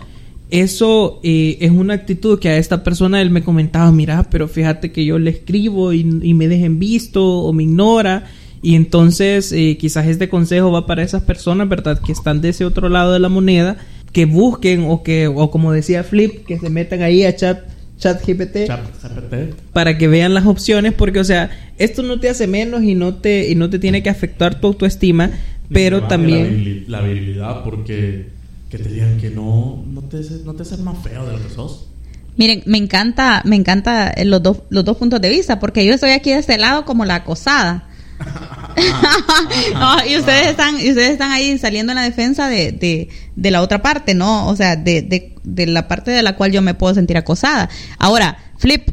[0.50, 4.94] eso eh, es una actitud que a esta persona él me comentaba, mira, pero fíjate
[4.94, 8.28] que yo le escribo y, y me dejen visto o me ignora.
[8.62, 12.00] Y entonces eh, quizás este consejo va para esas personas, ¿verdad?
[12.00, 13.76] Que están de ese otro lado de la moneda,
[14.14, 17.60] que busquen o que, o como decía Flip, que se metan ahí a chat,
[18.00, 19.56] chat GPT Chat GPT.
[19.74, 23.16] para que vean las opciones, porque o sea, esto no te hace menos y no
[23.16, 25.32] te, y no te tiene que afectar tu autoestima,
[25.72, 26.86] pero también...
[26.88, 28.40] la virilidad porque
[28.70, 31.54] que te digan que no, no te, no te haces más feo de lo que
[31.54, 31.88] sos.
[32.38, 36.12] Miren, me encanta, me encanta los dos, los dos puntos de vista, porque yo estoy
[36.12, 37.89] aquí de este lado como la acosada.
[39.74, 43.52] No, y ustedes están, y ustedes están ahí saliendo en la defensa de, de, de
[43.52, 44.48] la otra parte, ¿no?
[44.48, 47.70] O sea, de, de, de la parte de la cual yo me puedo sentir acosada.
[47.98, 48.90] Ahora, Flip,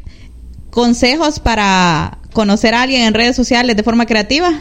[0.70, 4.52] consejos para conocer a alguien en redes sociales de forma creativa.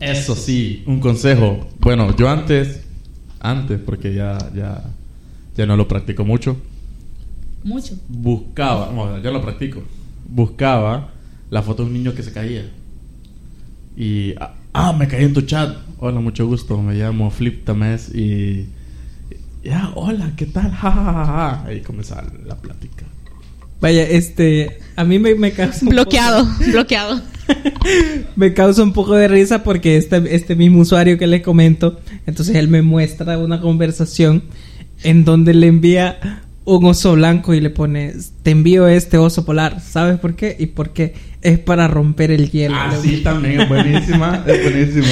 [0.00, 1.68] Eso sí, un consejo.
[1.78, 2.80] Bueno, yo antes,
[3.40, 4.82] antes, porque ya, ya,
[5.56, 6.56] ya no lo practico mucho,
[7.62, 7.94] Mucho.
[8.08, 9.82] buscaba, bueno, ya lo practico,
[10.26, 11.10] buscaba
[11.50, 12.70] la foto de un niño que se caía.
[14.00, 14.34] Y,
[14.72, 15.76] ah, me caí en tu chat.
[15.98, 18.66] Hola, mucho gusto, me llamo Flip Tamés y...
[19.62, 20.70] Ya, hola, ¿qué tal?
[20.80, 21.64] Ja, ja, ja, ja.
[21.66, 23.04] Ahí comenzaba la plática.
[23.78, 25.84] Vaya, este, a mí me, me causa...
[25.84, 27.20] un Bloqueado, bloqueado.
[28.36, 32.56] me causa un poco de risa porque este, este mismo usuario que les comento, entonces
[32.56, 34.44] él me muestra una conversación
[35.02, 39.80] en donde le envía un oso blanco y le pone, te envío este oso polar.
[39.80, 40.56] ¿Sabes por qué?
[40.58, 42.76] Y por qué es para romper el hielo.
[42.78, 44.44] Ah, sí, también es buenísima.
[44.46, 45.06] es buenísima.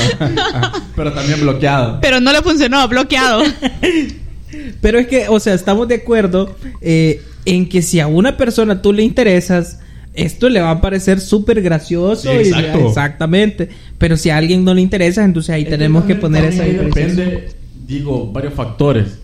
[0.96, 2.00] Pero también bloqueado.
[2.00, 3.42] Pero no le funcionó, bloqueado.
[4.80, 8.80] Pero es que, o sea, estamos de acuerdo eh, en que si a una persona
[8.80, 9.80] tú le interesas,
[10.14, 12.22] esto le va a parecer súper gracioso.
[12.22, 12.88] Sí, y- exacto.
[12.88, 13.68] exactamente.
[13.98, 17.48] Pero si a alguien no le interesa, entonces ahí Es tenemos que poner esa depende,
[17.86, 19.18] digo, varios factores.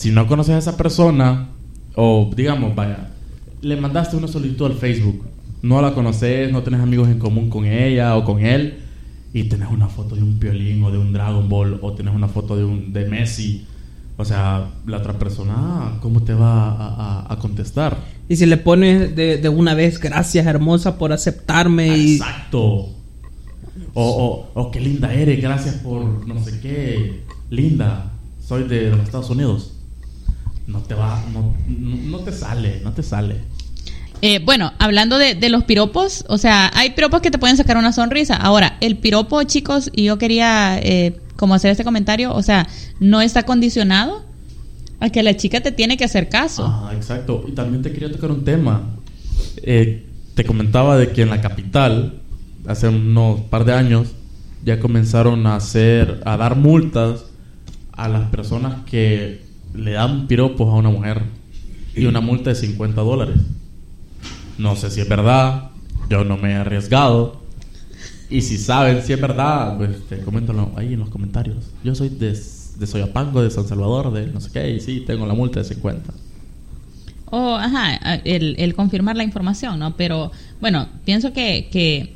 [0.00, 1.48] Si no conoces a esa persona,
[1.94, 3.10] o digamos, vaya,
[3.60, 5.26] le mandaste una solicitud al Facebook,
[5.60, 8.78] no la conoces, no tenés amigos en común con ella o con él,
[9.34, 12.28] y tenés una foto de un violín o de un Dragon Ball, o tenés una
[12.28, 13.66] foto de, un, de Messi.
[14.16, 16.94] O sea, la otra persona, ah, ¿cómo te va a,
[17.26, 17.98] a- a contestar?
[18.26, 22.14] Y si le pones de, de una vez, gracias hermosa por aceptarme y...
[22.14, 22.88] Exacto.
[23.92, 27.20] O, o, o qué linda eres, gracias por no sé qué.
[27.50, 29.74] Linda, soy de los Estados Unidos.
[30.66, 33.36] No te va, no, no, no te sale, no te sale.
[34.22, 37.78] Eh, bueno, hablando de, de los piropos, o sea, hay piropos que te pueden sacar
[37.78, 38.36] una sonrisa.
[38.36, 43.22] Ahora, el piropo, chicos, y yo quería eh, como hacer este comentario, o sea, no
[43.22, 44.22] está condicionado
[45.00, 46.66] a que la chica te tiene que hacer caso.
[46.66, 47.44] Ah, exacto.
[47.48, 48.82] Y también te quería tocar un tema.
[49.62, 52.20] Eh, te comentaba de que en la capital,
[52.66, 54.08] hace unos par de años,
[54.64, 57.24] ya comenzaron a hacer, a dar multas
[57.92, 59.40] a las personas que
[59.74, 61.22] le dan piropos a una mujer.
[61.94, 63.36] Y una multa de 50 dólares.
[64.58, 65.70] No sé si es verdad,
[66.08, 67.40] yo no me he arriesgado.
[68.28, 71.56] Y si saben si es verdad, pues te coméntalo ahí en los comentarios.
[71.82, 75.26] Yo soy de, de Soyapango, de San Salvador, de no sé qué, y sí, tengo
[75.26, 76.12] la multa de 50.
[77.32, 79.96] O, ajá, el, el confirmar la información, ¿no?
[79.96, 82.14] Pero, bueno, pienso que, que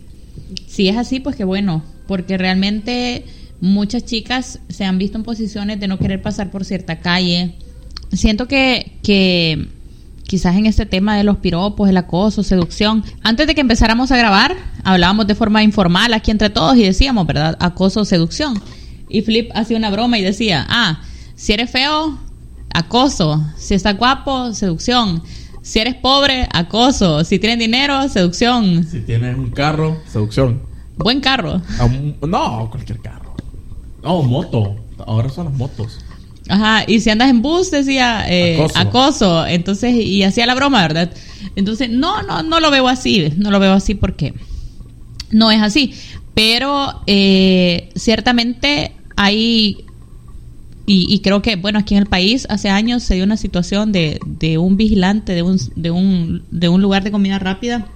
[0.66, 3.24] si es así, pues que bueno, porque realmente
[3.60, 7.54] muchas chicas se han visto en posiciones de no querer pasar por cierta calle.
[8.12, 9.68] Siento que, que
[10.24, 14.16] quizás en este tema de los piropos, el acoso, seducción, antes de que empezáramos a
[14.16, 17.56] grabar, hablábamos de forma informal aquí entre todos y decíamos, ¿verdad?
[17.60, 18.60] Acoso, seducción.
[19.08, 21.02] Y Flip hacía una broma y decía, ah,
[21.36, 22.18] si eres feo,
[22.72, 23.44] acoso.
[23.56, 25.22] Si estás guapo, seducción.
[25.62, 27.24] Si eres pobre, acoso.
[27.24, 28.84] Si tienes dinero, seducción.
[28.84, 30.62] Si tienes un carro, seducción.
[30.96, 31.60] Buen carro.
[32.26, 33.23] No, cualquier carro.
[34.04, 34.76] No, moto.
[35.06, 35.98] Ahora son las motos.
[36.48, 38.78] Ajá, y si andas en bus, decía eh, acoso.
[38.78, 39.46] Acoso.
[39.46, 41.10] Entonces, y hacía la broma, ¿verdad?
[41.56, 43.32] Entonces, no, no, no lo veo así.
[43.36, 44.34] No lo veo así porque
[45.30, 45.94] no es así.
[46.34, 49.84] Pero eh, ciertamente hay,
[50.84, 53.92] y, y creo que, bueno, aquí en el país hace años se dio una situación
[53.92, 57.86] de, de un vigilante de un, de, un, de un lugar de comida rápida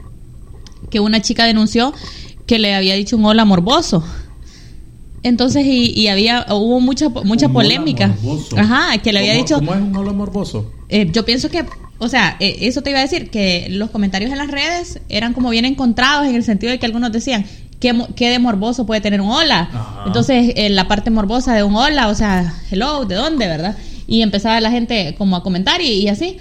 [0.90, 1.92] que una chica denunció
[2.46, 4.04] que le había dicho un hola morboso.
[5.22, 8.08] Entonces, y, y había, hubo mucha, mucha polémica.
[8.22, 8.56] morboso.
[8.58, 9.54] Ajá, que le había ¿Cómo- dicho.
[9.56, 10.72] ¿Cómo es un hola morboso?
[10.88, 11.64] Eh, yo pienso que,
[11.98, 15.32] o sea, eh, eso te iba a decir, que los comentarios en las redes eran
[15.34, 17.44] como bien encontrados en el sentido de que algunos decían,
[17.80, 19.68] ¿qué, qué de morboso puede tener un hola?
[19.72, 20.02] Ajá.
[20.06, 23.76] Entonces, eh, la parte morbosa de un hola, o sea, hello, ¿de dónde, verdad?
[24.06, 26.36] Y empezaba la gente como a comentar y, y así.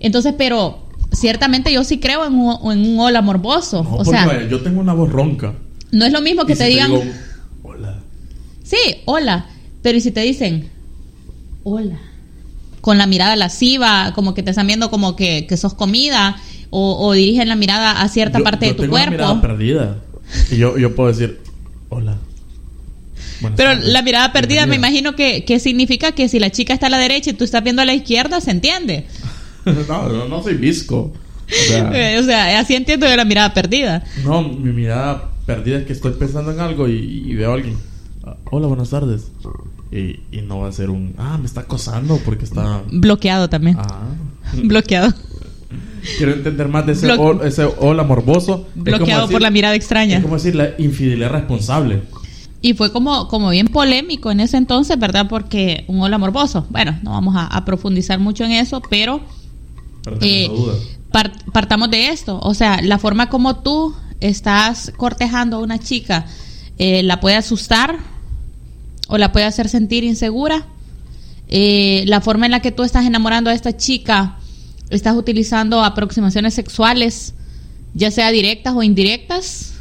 [0.00, 3.84] Entonces, pero ciertamente yo sí creo en un, en un hola morboso.
[3.84, 5.54] No, o sea, yo tengo una voz ronca.
[5.92, 7.04] no es lo mismo que te si digan, digo.
[8.66, 9.46] Sí, hola,
[9.82, 10.68] pero ¿y si te dicen,
[11.62, 11.98] hola?
[12.80, 16.36] Con la mirada lasciva, como que te están viendo como que, que sos comida,
[16.70, 19.22] o, o dirigen la mirada a cierta Yo- parte yo de tu tengo una cuerpo.
[19.24, 19.96] mirada perdida.
[20.50, 21.40] Y yo, yo puedo decir,
[21.88, 22.16] hola.
[23.40, 23.88] Buenas Pero tardes.
[23.92, 26.98] la mirada perdida me imagino que, que significa que si la chica está a la
[26.98, 29.06] derecha y tú estás viendo a la izquierda, se entiende.
[29.88, 31.12] no, no, no soy visco.
[31.48, 31.90] O sea,
[32.20, 34.04] o sea, así entiendo yo la mirada perdida.
[34.24, 36.94] no, mi mirada perdida es que estoy pensando en algo y,
[37.26, 37.76] y veo a alguien.
[38.26, 39.30] "Ah, Hola, buenas tardes.
[39.92, 42.82] Y, y no va a ser un, ah, me está acosando porque está...
[42.90, 43.76] Bloqueado también.
[43.78, 44.02] Ah.
[44.64, 45.12] Bloqueado.
[46.18, 48.66] Quiero entender más de ese, Blo- ese hola morboso.
[48.76, 50.20] Es Bloqueado decir- por la mirada Es extraña.
[50.22, 52.02] como decir la infidelidad responsable.
[52.62, 55.26] Y fue como, como bien polémico en ese entonces, ¿verdad?
[55.28, 56.66] Porque un hola morboso.
[56.70, 59.20] Bueno, no vamos a, a profundizar mucho en eso, pero
[60.20, 60.48] Eh,
[61.52, 62.38] partamos de esto.
[62.42, 66.26] O sea, la forma como tú estás cortejando a una chica
[66.78, 67.96] eh, la puede asustar
[69.08, 70.66] o la puede hacer sentir insegura.
[71.48, 74.38] Eh, la forma en la que tú estás enamorando a esta chica,
[74.90, 77.34] estás utilizando aproximaciones sexuales,
[77.94, 79.74] ya sea directas o indirectas.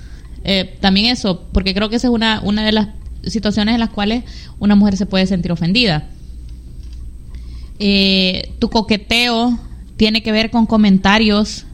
[0.44, 2.90] Eh, también eso, porque creo que esa es una, una de las
[3.24, 4.24] situaciones en las cuales
[4.60, 6.08] una mujer se puede sentir ofendida.
[7.80, 9.60] Eh, tu coqueteo
[9.98, 11.66] tiene que ver con comentarios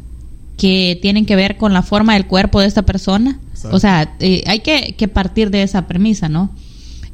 [0.57, 3.39] que tienen que ver con la forma del cuerpo de esta persona.
[3.51, 3.75] Exacto.
[3.75, 6.51] O sea, eh, hay que, que partir de esa premisa, ¿no?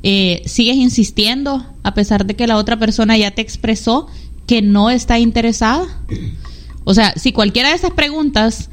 [0.04, 4.08] Eh, sigues insistiendo a pesar de que la otra persona ya te expresó
[4.45, 5.86] que no está interesada?
[6.84, 8.70] O sea, si cualquiera de esas preguntas,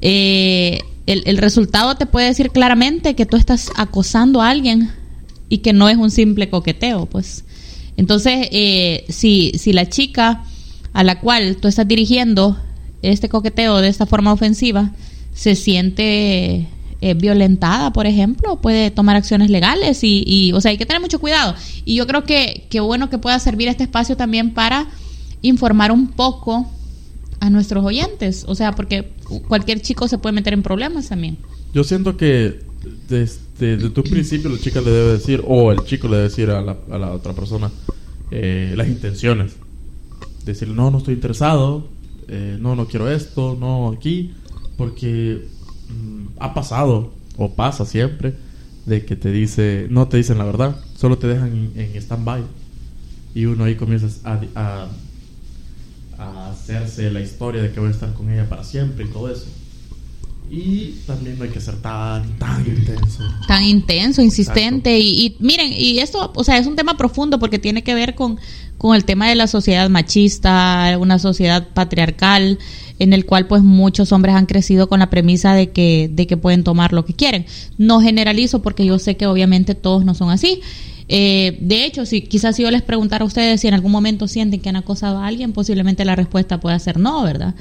[0.00, 4.90] eh, el, el resultado te puede decir claramente que tú estás acosando a alguien
[5.48, 7.44] y que no es un simple coqueteo, pues.
[7.96, 10.44] Entonces, eh, si, si la chica
[10.92, 12.58] a la cual tú estás dirigiendo
[13.02, 14.92] este coqueteo de esta forma ofensiva
[15.34, 16.68] se siente
[17.02, 21.02] eh, violentada, por ejemplo, puede tomar acciones legales y, y, o sea, hay que tener
[21.02, 21.56] mucho cuidado.
[21.84, 24.86] Y yo creo que, que bueno que pueda servir este espacio también para
[25.42, 26.70] informar un poco
[27.40, 29.10] a nuestros oyentes, o sea, porque
[29.48, 31.38] cualquier chico se puede meter en problemas también.
[31.74, 32.60] Yo siento que
[33.08, 36.50] desde, desde tu principio la chica le debe decir, o el chico le debe decir
[36.50, 37.68] a la, a la otra persona
[38.30, 39.56] eh, las intenciones.
[40.44, 41.88] Decir, no, no estoy interesado,
[42.28, 44.30] eh, no, no quiero esto, no aquí,
[44.76, 45.48] porque
[46.42, 48.34] ha pasado, o pasa siempre,
[48.86, 52.42] de que te dice, no te dicen la verdad, solo te dejan en, en stand-by.
[53.34, 54.88] Y uno ahí comienza a, a,
[56.18, 59.30] a hacerse la historia de que voy a estar con ella para siempre y todo
[59.30, 59.46] eso.
[60.50, 63.22] Y también no hay que ser tan, tan intenso.
[63.48, 64.98] Tan intenso, insistente.
[64.98, 68.14] Y, y, miren, y esto, o sea, es un tema profundo porque tiene que ver
[68.14, 68.38] con,
[68.76, 72.58] con el tema de la sociedad machista, una sociedad patriarcal,
[73.02, 76.36] en el cual pues muchos hombres han crecido con la premisa de que, de que
[76.36, 77.46] pueden tomar lo que quieren.
[77.76, 80.60] No generalizo porque yo sé que obviamente todos no son así.
[81.08, 84.28] Eh, de hecho, si quizás si yo les preguntara a ustedes si en algún momento
[84.28, 87.56] sienten que han acosado a alguien, posiblemente la respuesta pueda ser no, ¿verdad?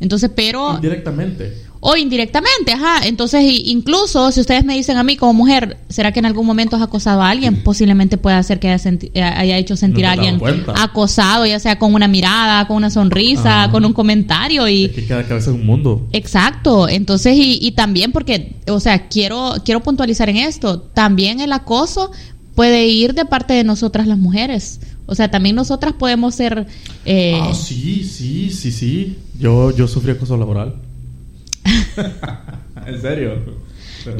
[0.00, 0.74] Entonces, pero...
[0.76, 1.52] Indirectamente.
[1.82, 3.06] O indirectamente, ajá.
[3.06, 6.76] Entonces, incluso si ustedes me dicen a mí como mujer, ¿será que en algún momento
[6.76, 7.62] has acosado a alguien?
[7.62, 10.38] Posiblemente pueda ser que haya, eh, haya hecho sentir no a alguien
[10.76, 14.84] acosado, ya sea con una mirada, con una sonrisa, con un comentario y...
[14.84, 16.06] Es que cada cabeza es un mundo.
[16.12, 21.52] Exacto, entonces y, y también porque, o sea, quiero, quiero puntualizar en esto, también el
[21.52, 22.10] acoso
[22.54, 24.80] puede ir de parte de nosotras las mujeres.
[25.06, 26.66] O sea, también nosotras podemos ser...
[27.06, 29.18] eh, Ah, sí, sí, sí, sí.
[29.38, 30.74] Yo, yo sufrí acoso laboral.
[32.86, 33.34] ¿En serio?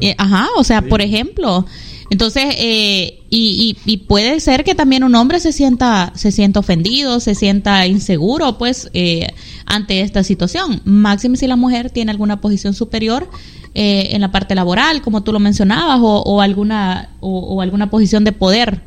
[0.00, 0.88] Eh, ajá, o sea, Sí.
[0.88, 1.66] por ejemplo.
[2.10, 6.58] Entonces, eh, y, y, y puede ser que también un hombre se sienta, se sienta
[6.58, 9.28] ofendido, se sienta inseguro, pues, eh,
[9.64, 10.80] ante esta situación.
[10.84, 13.30] Máximo si la mujer tiene alguna posición superior
[13.74, 17.90] eh, en la parte laboral, como tú lo mencionabas, o, o alguna, o, o alguna
[17.90, 18.82] posición de poder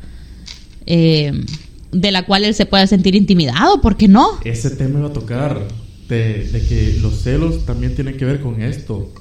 [0.86, 1.32] eh,
[1.92, 4.28] de la cual él se pueda sentir intimidado, ¿por qué no?
[4.44, 5.62] Ese tema iba a tocar
[6.08, 9.12] de, que los celos también tienen que ver con esto,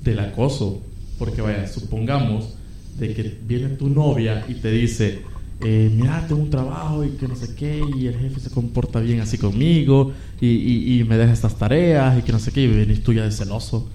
[0.00, 0.82] del acoso.
[1.18, 2.54] Porque vaya, supongamos
[2.94, 5.22] de que viene tu novia y te dice,
[5.60, 9.00] eh, mira, tengo un trabajo y que no sé qué, y el jefe se comporta
[9.00, 12.62] bien así conmigo, y, y- y me deja estas tareas y que no sé qué,
[12.62, 13.88] y venís tú ya de celoso.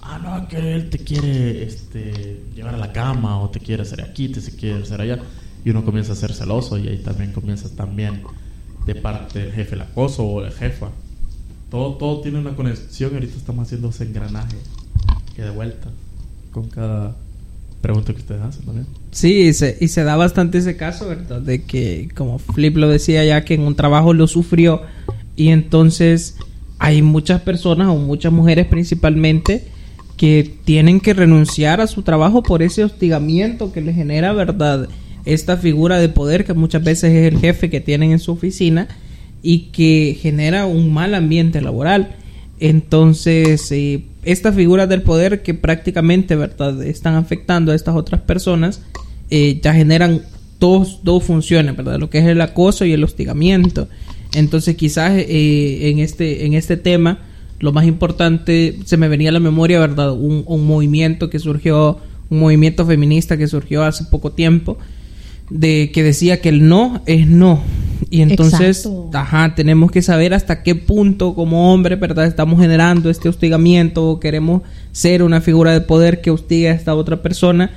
[0.00, 4.02] Ah, no, que él te quiere este, llevar a la cama, o te quiere hacer
[4.02, 5.22] aquí, te quiere hacer allá.
[5.64, 8.28] Y uno comienza a ser celoso, y ahí también comienza también
[8.84, 10.92] de parte del jefe el acoso o la jefa.
[11.70, 14.56] Todo, todo tiene una conexión y ahorita estamos haciendo ese engranaje
[15.34, 15.88] que de vuelta
[16.52, 17.16] con cada
[17.80, 18.86] pregunta que ustedes hacen también.
[19.10, 21.40] Sí, y se, y se da bastante ese caso, ¿verdad?
[21.40, 24.82] De que, como Flip lo decía ya, que en un trabajo lo sufrió
[25.36, 26.36] y entonces
[26.78, 29.64] hay muchas personas o muchas mujeres principalmente
[30.16, 34.88] que tienen que renunciar a su trabajo por ese hostigamiento que le genera, ¿verdad?
[35.24, 38.88] Esta figura de poder que muchas veces es el jefe que tienen en su oficina
[39.42, 42.16] y que genera un mal ambiente laboral.
[42.58, 48.82] Entonces, eh, estas figuras del poder que prácticamente, ¿verdad?, están afectando a estas otras personas,
[49.30, 50.22] eh, ya generan
[50.58, 53.88] dos, dos funciones, ¿verdad?, lo que es el acoso y el hostigamiento.
[54.34, 57.20] Entonces, quizás eh, en, este, en este tema,
[57.60, 61.98] lo más importante, se me venía a la memoria, ¿verdad?, un, un movimiento que surgió,
[62.30, 64.78] un movimiento feminista que surgió hace poco tiempo,
[65.50, 67.62] de que decía que el no es no.
[68.10, 69.10] Y entonces, Exacto.
[69.14, 72.26] ajá, tenemos que saber hasta qué punto como hombres, ¿verdad?
[72.26, 76.94] Estamos generando este hostigamiento o queremos ser una figura de poder que hostiga a esta
[76.94, 77.70] otra persona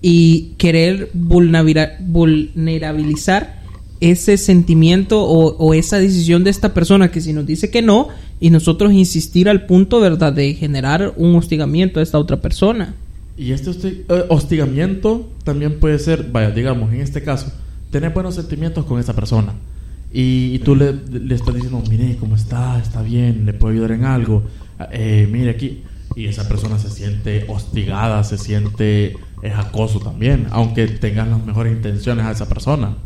[0.00, 3.62] y querer vulnera- vulnerabilizar
[4.00, 8.08] ese sentimiento o, o esa decisión de esta persona que si nos dice que no
[8.40, 10.32] y nosotros insistir al punto, ¿verdad?
[10.32, 12.94] De generar un hostigamiento a esta otra persona.
[13.36, 13.70] Y este
[14.08, 17.52] eh, hostigamiento también puede ser, vaya, digamos, en este caso,
[17.90, 19.54] tener buenos sentimientos con esa persona.
[20.12, 22.78] Y, tú le, le estás diciendo, mire, ¿cómo está?
[22.78, 23.46] ¿Está bien?
[23.46, 24.42] ¿Le puedo ayudar en algo?
[24.90, 25.82] Eh, mire aquí.
[26.14, 31.72] Y esa persona se siente hostigada, se siente es acoso también, aunque tengas las mejores
[31.72, 32.96] intenciones a esa persona.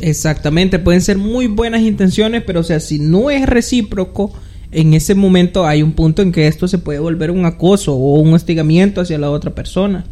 [0.00, 4.32] Exactamente, pueden ser muy buenas intenciones, pero o sea, si no es recíproco,
[4.72, 8.20] en ese momento hay un punto en que esto se puede volver un acoso o
[8.20, 10.04] un hostigamiento hacia la otra persona.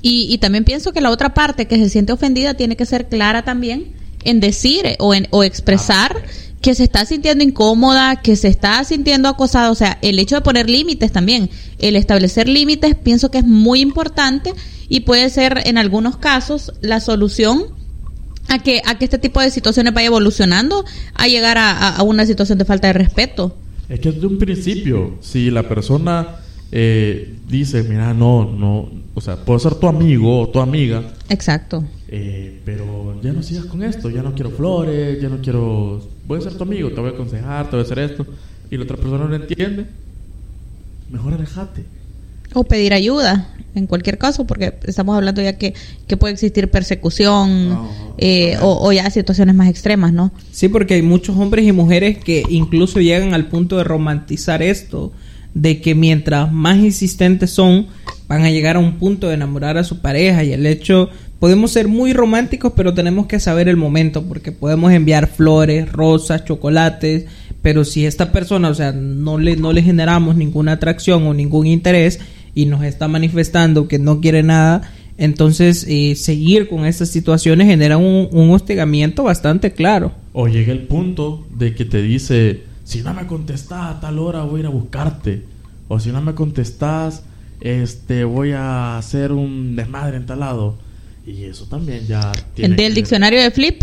[0.00, 3.08] Y, y también pienso que la otra parte que se siente ofendida tiene que ser
[3.08, 3.92] clara también
[4.24, 6.16] en decir o, en, o expresar
[6.60, 9.70] que se está sintiendo incómoda, que se está sintiendo acosada.
[9.70, 13.80] O sea, el hecho de poner límites también, el establecer límites, pienso que es muy
[13.80, 14.52] importante
[14.88, 17.66] y puede ser en algunos casos la solución
[18.48, 20.84] a que, a que este tipo de situaciones vaya evolucionando
[21.14, 23.56] a llegar a, a una situación de falta de respeto.
[23.88, 26.36] Es que desde un principio, si la persona
[26.70, 31.82] eh, dice, mira, no, no, o sea, puedo ser tu amigo o tu amiga, Exacto.
[32.08, 36.38] eh, pero ya no sigas con esto, ya no quiero flores, ya no quiero, voy
[36.38, 38.26] a ser tu amigo, te voy a aconsejar, te voy a hacer esto,
[38.70, 39.86] y la otra persona no lo entiende,
[41.10, 41.84] mejor alejate.
[42.54, 45.74] O pedir ayuda, en cualquier caso, porque estamos hablando ya que,
[46.06, 47.78] que puede existir persecución
[48.18, 50.32] eh, o, o ya situaciones más extremas, ¿no?
[50.50, 55.12] Sí, porque hay muchos hombres y mujeres que incluso llegan al punto de romantizar esto,
[55.54, 57.86] de que mientras más insistentes son,
[58.28, 61.72] van a llegar a un punto de enamorar a su pareja y el hecho, podemos
[61.72, 67.24] ser muy románticos, pero tenemos que saber el momento, porque podemos enviar flores, rosas, chocolates,
[67.62, 71.66] pero si esta persona, o sea, no le, no le generamos ninguna atracción o ningún
[71.66, 72.20] interés
[72.60, 74.82] y nos está manifestando que no quiere nada,
[75.16, 80.12] entonces eh, seguir con estas situaciones genera un, un hostigamiento bastante claro.
[80.32, 84.42] O llega el punto de que te dice, si no me contestas a tal hora
[84.42, 85.42] voy a ir a buscarte.
[85.88, 87.22] O si no me contestas,
[87.60, 90.76] este, voy a hacer un desmadre en tal lado.
[91.26, 93.82] Y eso también ya tiene Del que- diccionario de Flip,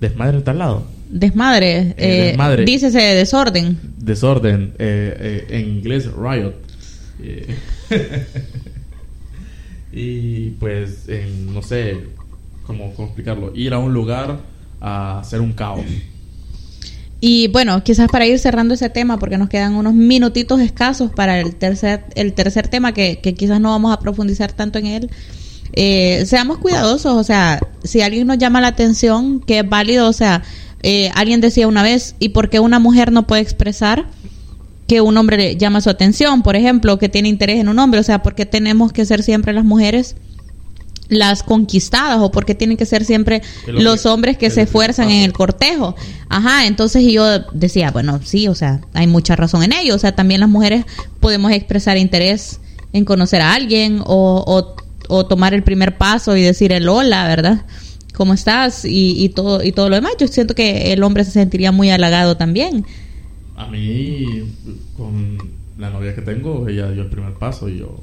[0.00, 0.86] Desmadre en tal lado.
[1.10, 2.64] desmadre, Eh, eh, desmadre.
[2.64, 3.78] dícese desorden.
[3.98, 4.72] Desorden.
[4.78, 6.54] eh, eh, en inglés, riot.
[9.96, 11.06] Y pues,
[11.52, 11.96] no sé
[12.66, 13.52] cómo, cómo explicarlo.
[13.54, 14.40] Ir a un lugar
[14.80, 15.84] a hacer un caos.
[17.20, 21.38] Y bueno, quizás para ir cerrando ese tema, porque nos quedan unos minutitos escasos para
[21.38, 25.10] el tercer, el tercer tema, que, que quizás no vamos a profundizar tanto en él.
[25.72, 30.12] Eh, seamos cuidadosos, o sea, si alguien nos llama la atención, que es válido, o
[30.12, 30.42] sea,
[30.82, 34.06] eh, alguien decía una vez, ¿y por qué una mujer no puede expresar
[34.86, 38.00] que un hombre le llama su atención, por ejemplo, que tiene interés en un hombre?
[38.00, 40.16] O sea, ¿por qué tenemos que ser siempre las mujeres
[41.08, 45.22] las conquistadas o porque tienen que ser siempre hombre- los hombres que se esfuerzan en
[45.22, 45.94] el cortejo.
[46.30, 49.94] Ajá, entonces yo decía, bueno, sí, o sea, hay mucha razón en ello.
[49.94, 50.86] O sea, también las mujeres
[51.20, 52.58] podemos expresar interés
[52.94, 54.76] en conocer a alguien o, o,
[55.14, 57.66] o tomar el primer paso y decir el hola, ¿verdad?
[58.14, 58.84] ¿Cómo estás?
[58.86, 60.12] Y, y todo y todo lo demás.
[60.18, 62.86] Yo siento que el hombre se sentiría muy halagado también.
[63.56, 64.52] A mí,
[64.96, 65.38] con
[65.78, 68.00] la novia que tengo, ella dio el primer paso y yo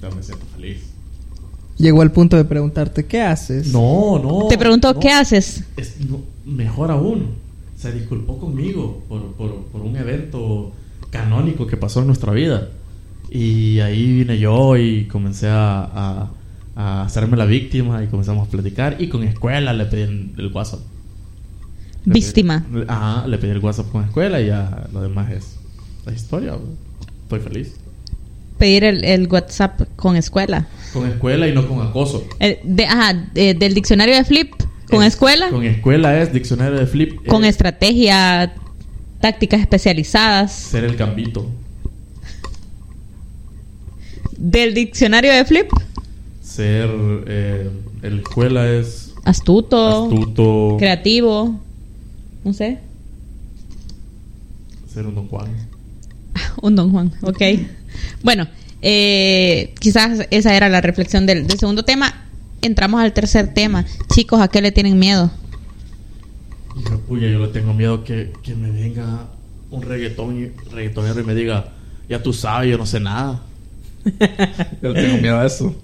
[0.00, 0.92] ya me siento feliz.
[1.78, 3.72] Llegó al punto de preguntarte, ¿qué haces?
[3.72, 4.48] No, no.
[4.48, 5.00] Te preguntó, no.
[5.00, 5.64] ¿qué haces?
[5.76, 7.34] Es, no, mejor aún,
[7.76, 10.72] se disculpó conmigo por, por, por un evento
[11.10, 12.70] canónico que pasó en nuestra vida.
[13.30, 16.30] Y ahí vine yo y comencé a, a,
[16.76, 18.96] a hacerme la víctima y comenzamos a platicar.
[18.98, 20.80] Y con escuela le pedí el, el WhatsApp.
[22.06, 22.64] Le Víctima.
[22.88, 25.56] Ajá, le pedí el WhatsApp con escuela y ya lo demás es
[26.06, 26.56] la historia.
[27.24, 27.74] Estoy feliz.
[28.58, 30.66] Pedir el, el WhatsApp con escuela.
[30.92, 32.24] Con escuela y no con acoso.
[32.40, 34.52] Eh, de, ajá, de- del diccionario de Flip
[34.88, 35.50] con Es- escuela.
[35.50, 37.26] Con escuela es diccionario de flip.
[37.26, 38.54] con es estrategia,
[39.20, 40.52] tácticas especializadas.
[40.52, 41.50] Ser el gambito.
[44.38, 45.68] Del diccionario de Flip,
[46.42, 46.88] Ser.
[47.26, 47.70] Eh,
[48.02, 49.12] el escuela es.
[49.24, 50.76] astuto, Astuto.
[50.78, 51.58] creativo,
[52.46, 52.78] no sé,
[54.88, 55.48] Ser un don Juan.
[56.62, 57.42] un don Juan, ok.
[58.22, 58.46] Bueno,
[58.80, 62.24] eh, quizás esa era la reflexión del, del segundo tema.
[62.62, 63.84] Entramos al tercer tema.
[64.14, 65.30] Chicos, ¿a qué le tienen miedo?
[66.78, 69.26] Hija puya, yo le tengo miedo que, que me venga
[69.70, 71.72] un reggaetón y, reggaetonero y me diga,
[72.08, 73.42] ya tú sabes, yo no sé nada.
[74.82, 75.74] yo le tengo miedo a eso.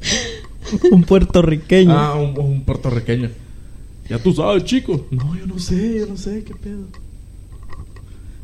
[0.92, 1.92] Un puertorriqueño.
[1.92, 3.30] Ah, un, un puertorriqueño.
[4.08, 5.06] Ya tú sabes, chico.
[5.10, 6.86] No, yo no sé, yo no sé, ¿qué pedo?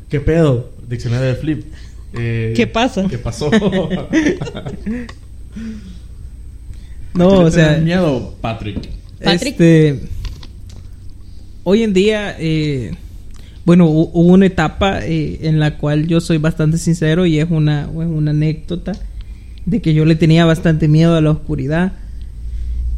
[0.09, 0.71] ¿Qué pedo?
[0.89, 1.63] Diccionario de flip.
[2.13, 3.05] Eh, ¿Qué pasa?
[3.07, 3.51] ¿Qué pasó?
[7.13, 8.89] no, ¿A qué le o sea, tienes miedo, Patrick.
[9.23, 9.51] Patrick.
[9.53, 9.99] este,
[11.63, 12.91] hoy en día, eh,
[13.65, 17.47] bueno, hu- hubo una etapa eh, en la cual yo soy bastante sincero y es
[17.49, 18.93] una, es una anécdota
[19.65, 21.93] de que yo le tenía bastante miedo a la oscuridad.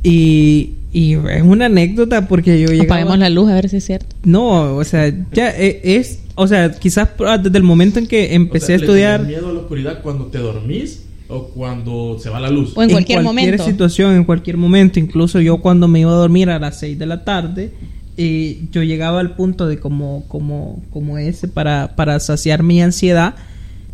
[0.04, 2.96] Y, y es una anécdota porque yo llegaba...
[2.96, 4.16] Apaguemos la luz a ver si es cierto.
[4.24, 8.34] No, o sea, ya eh, es, o sea, quizás ah, desde el momento en que
[8.34, 11.46] empecé O sea, a ¿le estudiar tienes miedo a la oscuridad cuando te dormís o
[11.46, 12.74] cuando se va la luz?
[12.76, 13.64] O en cualquier momento.
[13.64, 17.06] situación, en cualquier momento, incluso yo cuando me iba a dormir a las 6 de
[17.06, 17.72] la tarde,
[18.18, 23.36] eh, yo llegaba al punto de como, como, como ese para, para saciar mi ansiedad,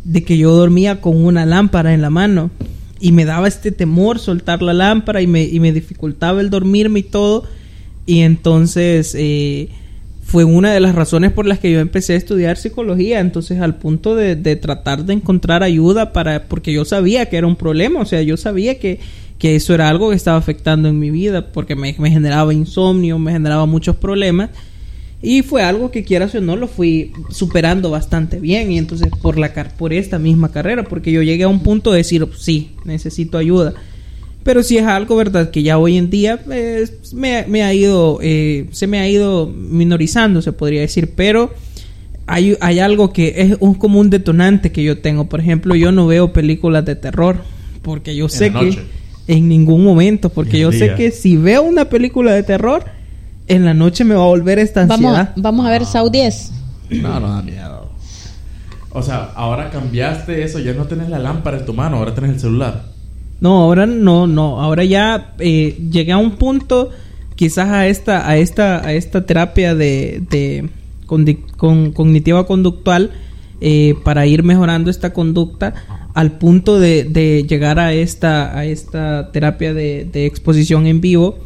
[0.04, 2.50] de que yo dormía con una lámpara en la mano
[3.00, 7.00] y me daba este temor soltar la lámpara y me, y me dificultaba el dormirme
[7.00, 7.44] y todo.
[8.06, 9.68] Y entonces eh,
[10.22, 13.20] fue una de las razones por las que yo empecé a estudiar psicología.
[13.20, 17.46] Entonces al punto de, de tratar de encontrar ayuda para, porque yo sabía que era
[17.46, 18.98] un problema, o sea, yo sabía que,
[19.38, 23.18] que eso era algo que estaba afectando en mi vida, porque me, me generaba insomnio,
[23.18, 24.50] me generaba muchos problemas.
[25.20, 28.70] Y fue algo que quieras o no lo fui superando bastante bien.
[28.70, 31.90] Y entonces por la car- por esta misma carrera, porque yo llegué a un punto
[31.90, 33.74] de decir, sí, necesito ayuda.
[34.44, 35.50] Pero sí es algo, ¿verdad?
[35.50, 39.46] Que ya hoy en día eh, me, me ha ido, eh, se me ha ido
[39.48, 41.10] minorizando, se podría decir.
[41.16, 41.52] Pero
[42.26, 45.28] hay, hay algo que es un, como un detonante que yo tengo.
[45.28, 47.38] Por ejemplo, yo no veo películas de terror.
[47.82, 48.78] Porque yo sé que
[49.26, 50.28] en ningún momento.
[50.28, 52.84] Porque yo sé que si veo una película de terror,
[53.48, 55.32] en la noche me va a volver esta Vamos, ansiedad.
[55.36, 56.52] vamos a ver Sau 10.
[57.02, 57.88] No, no da miedo.
[58.90, 62.30] O sea, ahora cambiaste eso, ya no tenés la lámpara en tu mano, ahora tenés
[62.32, 62.84] el celular.
[63.40, 64.60] No, ahora no, no.
[64.60, 66.90] Ahora ya eh, llegué a un punto,
[67.36, 70.68] quizás a esta, a esta, a esta terapia de, de
[71.06, 73.10] con- cognitiva conductual
[73.60, 75.74] eh, para ir mejorando esta conducta
[76.14, 81.38] al punto de, de llegar a esta, a esta terapia de, de exposición en vivo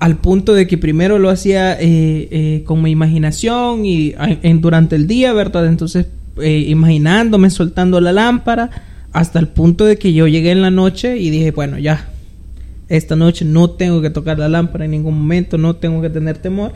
[0.00, 4.14] al punto de que primero lo hacía eh, eh, con mi imaginación y
[4.60, 5.66] durante el día, ¿verdad?
[5.66, 6.06] Entonces,
[6.38, 8.70] eh, imaginándome, soltando la lámpara,
[9.12, 12.08] hasta el punto de que yo llegué en la noche y dije, bueno, ya,
[12.88, 16.38] esta noche no tengo que tocar la lámpara en ningún momento, no tengo que tener
[16.38, 16.72] temor,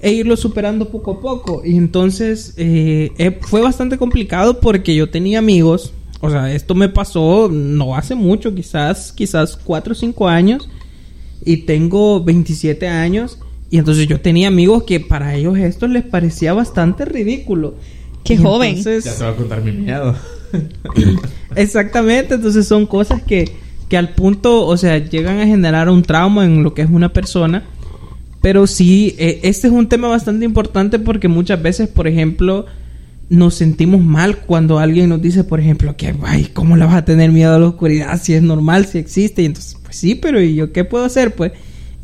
[0.00, 1.62] e irlo superando poco a poco.
[1.64, 6.88] Y entonces eh, eh, fue bastante complicado porque yo tenía amigos, o sea, esto me
[6.88, 10.68] pasó no hace mucho, quizás, quizás cuatro o cinco años
[11.44, 13.38] y tengo 27 años
[13.70, 17.74] y entonces yo tenía amigos que para ellos esto les parecía bastante ridículo.
[18.22, 18.70] Qué Y joven.
[18.76, 20.14] entonces- Ya te voy a contar mi miedo.
[21.56, 23.50] exactamente, entonces son cosas que,
[23.88, 27.12] que al punto, o sea, llegan a generar un trauma en lo que es una
[27.12, 27.64] persona.
[28.40, 32.66] Pero sí, eh, este es un tema bastante importante porque muchas veces, por ejemplo,
[33.28, 37.04] nos sentimos mal cuando alguien nos dice, por ejemplo, que, ay, ¿cómo le vas a
[37.04, 39.42] tener miedo a la oscuridad si es normal, si existe?
[39.42, 41.34] Y entonces, pues sí, pero ¿y yo qué puedo hacer?
[41.34, 41.52] Pues,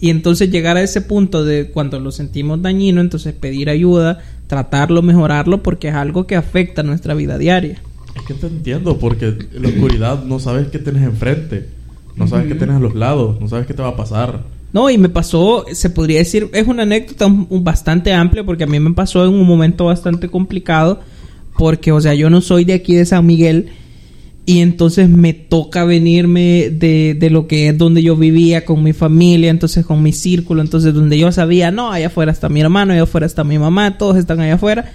[0.00, 5.02] y entonces llegar a ese punto de cuando lo sentimos dañino, entonces pedir ayuda, tratarlo,
[5.02, 7.82] mejorarlo, porque es algo que afecta nuestra vida diaria.
[8.16, 11.68] Es que te entiendo, porque en la oscuridad no sabes qué tienes enfrente,
[12.16, 14.42] no sabes qué tienes a los lados, no sabes qué te va a pasar.
[14.72, 18.78] No, y me pasó, se podría decir, es una anécdota bastante amplia porque a mí
[18.78, 21.00] me pasó en un momento bastante complicado
[21.58, 23.70] porque, o sea, yo no soy de aquí de San Miguel
[24.46, 28.92] y entonces me toca venirme de, de lo que es donde yo vivía con mi
[28.92, 32.92] familia, entonces con mi círculo, entonces donde yo sabía, no, allá afuera está mi hermano,
[32.92, 34.92] allá afuera está mi mamá, todos están allá afuera,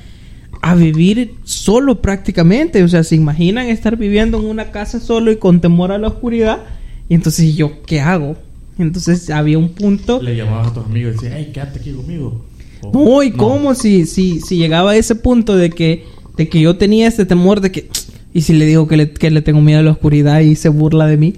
[0.62, 5.38] a vivir solo prácticamente, o sea, se imaginan estar viviendo en una casa solo y
[5.38, 6.64] con temor a la oscuridad
[7.08, 8.38] y entonces yo, ¿qué hago?
[8.78, 10.22] Entonces había un punto...
[10.22, 12.46] Le llamabas a tus amigos y decías, hey, quédate aquí conmigo.
[12.82, 16.06] O- No, ¿y cómo si, si, si llegaba a ese punto de que,
[16.38, 17.90] de que yo tenía este temor de que...
[18.34, 20.68] Y si le digo que le, que le tengo miedo a la oscuridad y se
[20.70, 21.34] burla de mí.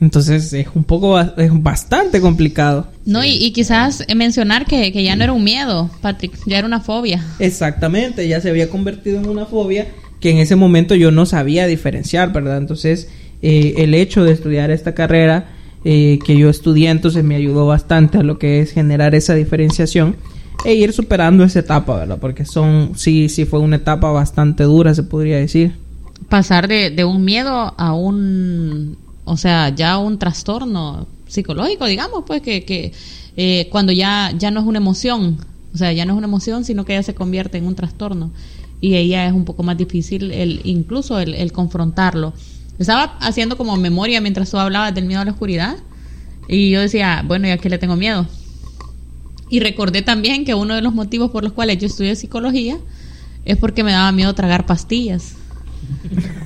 [0.00, 2.88] Entonces es un poco, es bastante complicado.
[3.06, 6.66] No, y, y quizás mencionar que, que ya no era un miedo, Patrick, ya era
[6.66, 7.24] una fobia.
[7.38, 9.86] Exactamente, ya se había convertido en una fobia
[10.18, 12.58] que en ese momento yo no sabía diferenciar, ¿verdad?
[12.58, 13.08] Entonces
[13.42, 15.50] eh, el hecho de estudiar esta carrera
[15.84, 20.16] eh, que yo estudié entonces me ayudó bastante a lo que es generar esa diferenciación
[20.64, 22.18] e ir superando esa etapa, ¿verdad?
[22.20, 25.74] Porque son, sí, sí fue una etapa bastante dura, se podría decir.
[26.28, 32.42] Pasar de, de un miedo a un, o sea, ya un trastorno psicológico, digamos, pues
[32.42, 32.92] que, que
[33.36, 35.38] eh, cuando ya, ya no es una emoción,
[35.74, 38.30] o sea, ya no es una emoción, sino que ya se convierte en un trastorno.
[38.80, 42.32] Y ya es un poco más difícil el, incluso el confrontarlo.
[42.78, 45.76] Estaba haciendo como memoria mientras tú hablabas del miedo a la oscuridad.
[46.48, 48.26] Y yo decía, bueno, ¿y a qué le tengo miedo?
[49.48, 52.78] Y recordé también que uno de los motivos por los cuales yo estudié psicología
[53.44, 55.34] es porque me daba miedo tragar pastillas.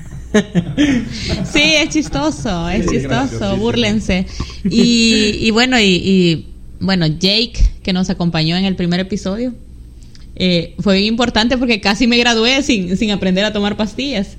[1.50, 4.26] Sí, es chistoso, es Sí, chistoso, búrlense.
[4.64, 6.46] Y, y bueno, y, y,
[6.78, 9.54] bueno, Jake, que nos acompañó en el primer episodio,
[10.34, 14.36] eh, fue bien importante porque casi me gradué sin, sin aprender a tomar pastillas.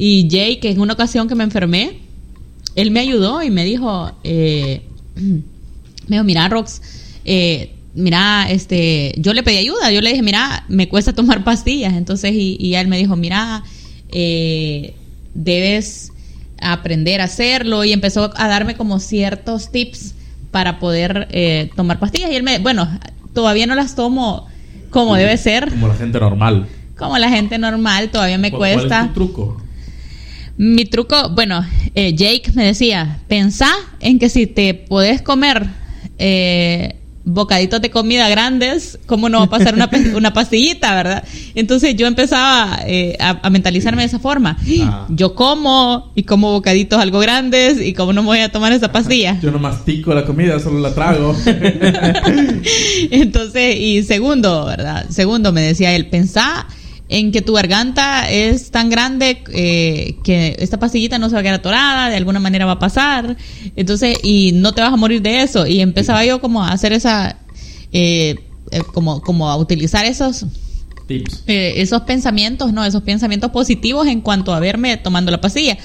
[0.00, 1.98] Y Jake, en una ocasión que me enfermé,
[2.76, 4.82] él me ayudó y me dijo, eh,
[5.16, 5.42] me
[6.16, 6.80] dijo, mira, Rox,
[7.24, 11.94] eh, mira, este, yo le pedí ayuda, yo le dije, mira, me cuesta tomar pastillas.
[11.94, 13.64] Entonces, y, y él me dijo, mira,
[14.10, 14.94] eh,
[15.34, 16.12] debes
[16.60, 20.14] aprender a hacerlo y empezó a darme como ciertos tips
[20.52, 22.30] para poder eh, tomar pastillas.
[22.30, 22.88] Y él me, bueno,
[23.34, 24.46] todavía no las tomo
[24.90, 26.66] como debe ser, Como la gente normal.
[26.96, 28.88] como la gente normal, todavía me ¿Cuál- cuesta.
[28.88, 29.62] ¿Cuál es tu truco?
[30.58, 35.68] Mi truco, bueno, eh, Jake me decía, pensá en que si te podés comer
[36.18, 41.22] eh, bocaditos de comida grandes, ¿cómo no va a pasar una, pastillita, verdad?
[41.54, 44.56] Entonces yo empezaba eh, a, a mentalizarme de esa forma.
[44.82, 45.06] Ah.
[45.10, 48.90] Yo como y como bocaditos algo grandes y cómo no me voy a tomar esa
[48.90, 49.38] pastilla.
[49.40, 51.36] Yo no mastico la comida, solo la trago.
[53.12, 55.06] Entonces, y segundo, ¿verdad?
[55.08, 56.66] Segundo, me decía él, pensá
[57.08, 61.42] en que tu garganta es tan grande eh, que esta pastillita no se va a
[61.42, 63.36] quedar atorada, de alguna manera va a pasar,
[63.76, 65.66] entonces, y no te vas a morir de eso.
[65.66, 67.38] Y empezaba yo como a hacer esa,
[67.92, 68.36] eh,
[68.70, 70.44] eh, como, como a utilizar esos,
[71.06, 71.44] Tips.
[71.46, 72.84] eh, esos pensamientos, ¿no?
[72.84, 75.78] Esos pensamientos positivos en cuanto a verme tomando la pastilla.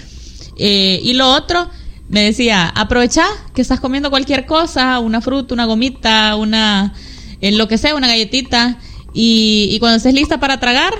[0.58, 1.70] Eh, y lo otro,
[2.10, 3.24] me decía, aprovecha
[3.56, 6.94] que estás comiendo cualquier cosa, una fruta, una gomita, una,
[7.40, 8.78] lo que sea, una galletita,
[9.14, 10.94] y, y cuando estés lista para tragar,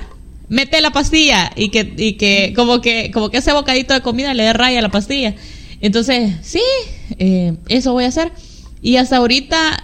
[0.54, 4.34] mete la pastilla y que, y que como que, como que ese bocadito de comida
[4.34, 5.36] le dé raya a la pastilla.
[5.82, 6.62] Entonces, sí,
[7.18, 8.32] eh, eso voy a hacer.
[8.82, 9.84] Y hasta ahorita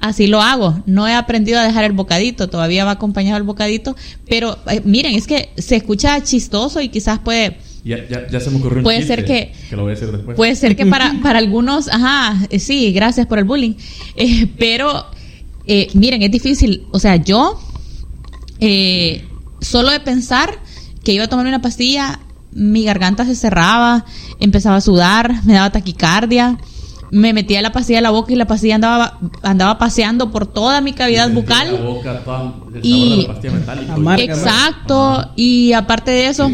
[0.00, 0.82] así lo hago.
[0.86, 3.96] No he aprendido a dejar el bocadito, todavía va acompañado el bocadito,
[4.28, 8.50] pero eh, miren, es que se escucha chistoso y quizás puede Ya, ya, ya se
[8.50, 10.36] me ocurrió un Puede ser que- Que lo voy a decir después.
[10.36, 13.74] Puede ser que para, para algunos, ajá, eh, sí, gracias por el bullying.
[14.16, 15.06] Eh, pero,
[15.66, 16.84] eh, miren, es difícil.
[16.90, 17.60] O sea, yo,
[18.60, 19.24] eh,
[19.60, 20.58] solo de pensar
[21.04, 22.20] que iba a tomar una pastilla,
[22.52, 24.04] mi garganta se cerraba,
[24.40, 26.58] empezaba a sudar, me daba taquicardia.
[27.12, 30.80] Me metía la pastilla en la boca y la pastilla andaba, andaba paseando por toda
[30.80, 31.72] mi cavidad bucal.
[31.74, 33.94] La boca, toda, el sabor Y- de la pastilla metálica.
[33.94, 34.24] Amarga.
[34.24, 36.50] Exacto, y aparte de eso,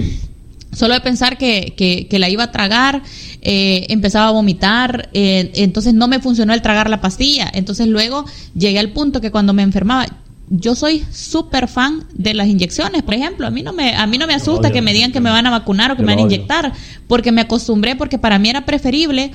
[0.72, 3.02] solo de pensar que, que, que la iba a tragar,
[3.40, 7.50] eh, empezaba a vomitar, eh, entonces no me funcionó el tragar la pastilla.
[7.54, 10.06] Entonces luego llegué al punto que cuando me enfermaba,
[10.48, 14.18] yo soy súper fan de las inyecciones, por ejemplo, a mí no me, a mí
[14.18, 16.18] no me asusta que me digan que me van a vacunar o que me van
[16.18, 16.72] a inyectar,
[17.06, 19.32] porque me acostumbré, porque para mí era preferible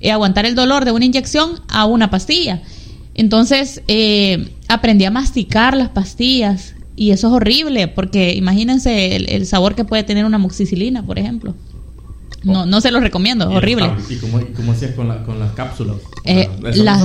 [0.00, 2.62] eh, aguantar el dolor de una inyección a una pastilla.
[3.14, 9.46] Entonces eh, aprendí a masticar las pastillas y eso es horrible porque imagínense el, el
[9.46, 11.54] sabor que puede tener una moxicilina, por ejemplo.
[12.52, 13.90] No, no se los recomiendo, horrible.
[14.08, 15.96] ¿Y cómo, cómo hacías con, la, con las cápsulas?
[16.24, 17.04] Eh, las-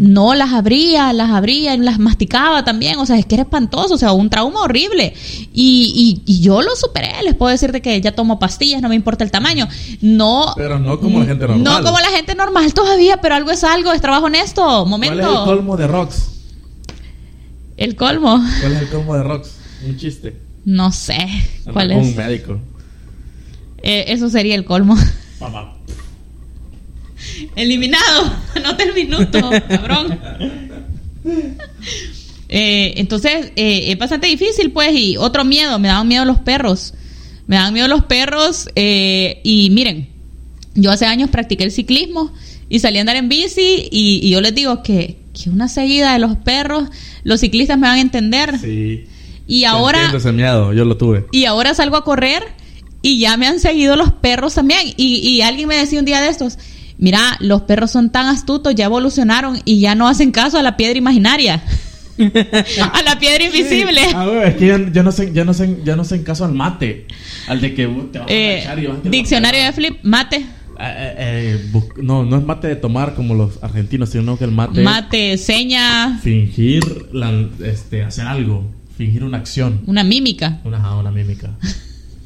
[0.00, 3.94] no las abría, las abría, y las masticaba también, o sea, es que era espantoso,
[3.94, 5.12] o sea, un trauma horrible.
[5.52, 8.94] Y, y, y yo lo superé, les puedo decirte que ya tomo pastillas, no me
[8.94, 9.68] importa el tamaño.
[10.00, 10.54] No.
[10.56, 11.62] Pero no como la gente normal.
[11.64, 14.62] No como la gente normal todavía, pero algo es algo, es trabajo honesto.
[14.62, 15.20] ¿Cuál Momento.
[15.20, 16.16] es el colmo de Rox?
[17.76, 18.42] El colmo.
[18.60, 19.50] ¿Cuál es el colmo de Rox?
[19.86, 20.36] Un chiste.
[20.64, 21.18] No sé
[21.72, 21.98] cuál es.
[21.98, 22.58] un médico.
[23.82, 24.96] Eh, eso sería el colmo.
[25.38, 25.74] Papá.
[27.56, 28.32] Eliminado.
[28.54, 30.18] Anota el minuto, cabrón.
[32.48, 34.92] Eh, entonces, eh, es bastante difícil, pues.
[34.94, 36.94] Y otro miedo, me daban miedo los perros.
[37.46, 38.68] Me daban miedo los perros.
[38.76, 40.08] y miren,
[40.74, 42.32] yo hace años practiqué el ciclismo
[42.68, 43.88] y salí a andar en bici.
[43.90, 46.88] Y, y yo les digo que, que una seguida de los perros,
[47.24, 48.58] los ciclistas me van a entender.
[48.58, 49.06] Sí.
[49.46, 50.12] Y ahora.
[50.12, 51.26] entiendo yo lo tuve.
[51.32, 52.44] Y ahora salgo a correr
[53.02, 54.80] y ya me han seguido los perros también.
[54.96, 56.58] Y, y alguien me decía un día de estos,
[56.98, 60.76] mira, los perros son tan astutos, ya evolucionaron y ya no hacen caso a la
[60.76, 61.62] piedra imaginaria.
[62.18, 64.00] a la piedra invisible.
[64.14, 66.24] Ah, güey, es que ya, ya no sé, ya no sé, ya no sé en
[66.24, 67.06] caso al mate.
[67.46, 69.98] Al de que uh, te vas Eh, agachar y vas a tirar diccionario de flip,
[70.02, 70.36] mate.
[70.36, 70.44] Eh,
[70.80, 74.80] eh, eh, no, no es mate de tomar como los argentinos, sino que el mate,
[74.80, 78.64] Mate, seña, fingir, la- este, hacer algo,
[78.96, 80.60] fingir una acción, una mímica.
[80.64, 81.50] una, una mímica.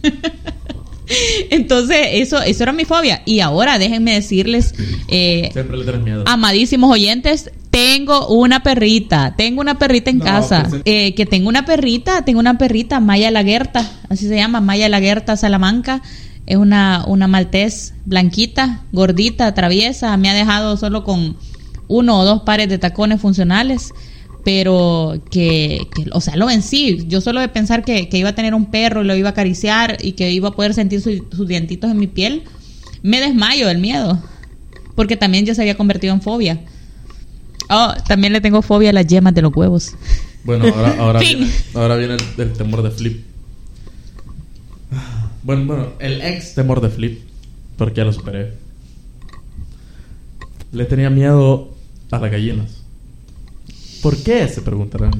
[1.50, 3.22] Entonces, eso, eso era mi fobia.
[3.26, 4.74] Y ahora déjenme decirles,
[5.08, 6.24] eh, Siempre le tienes miedo.
[6.26, 10.66] Amadísimos oyentes, tengo una perrita, tengo una perrita en No, casa.
[10.68, 14.88] pues, Eh, que tengo una perrita, tengo una perrita, Maya Laguerta, así se llama, Maya
[14.88, 16.02] Laguerta Salamanca.
[16.46, 20.16] Es una, una maltés blanquita, gordita, traviesa.
[20.16, 21.36] Me ha dejado solo con
[21.88, 23.92] uno o dos pares de tacones funcionales.
[24.44, 27.04] Pero que, que, o sea, lo vencí.
[27.08, 29.32] Yo solo de pensar que, que iba a tener un perro y lo iba a
[29.32, 32.42] acariciar y que iba a poder sentir su- sus dientitos en mi piel,
[33.02, 34.20] me desmayo del miedo.
[34.96, 36.60] Porque también ya se había convertido en fobia.
[37.70, 39.92] Oh, también le tengo fobia a las yemas de los huevos.
[40.44, 43.24] Bueno, ahora, ahora, viene, ahora viene el, el temor de Flip.
[45.44, 47.20] Bueno, bueno, el ex temor de Flip,
[47.76, 48.52] porque ya lo superé.
[50.72, 51.74] Le tenía miedo
[52.10, 52.81] a las gallinas.
[54.02, 54.46] ¿Por qué?
[54.48, 55.12] Se preguntarán.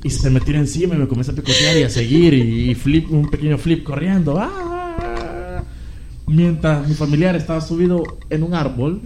[0.03, 2.33] Y se me tira encima y me comienza a picotear y a seguir.
[2.33, 4.37] Y, y flip, un pequeño flip corriendo.
[4.39, 5.63] ¡Ah!
[6.27, 9.01] Mientras mi familiar estaba subido en un árbol,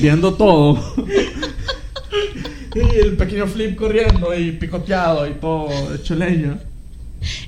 [0.00, 0.78] viendo todo.
[2.74, 6.58] y el pequeño flip corriendo y picoteado y todo hecho leña.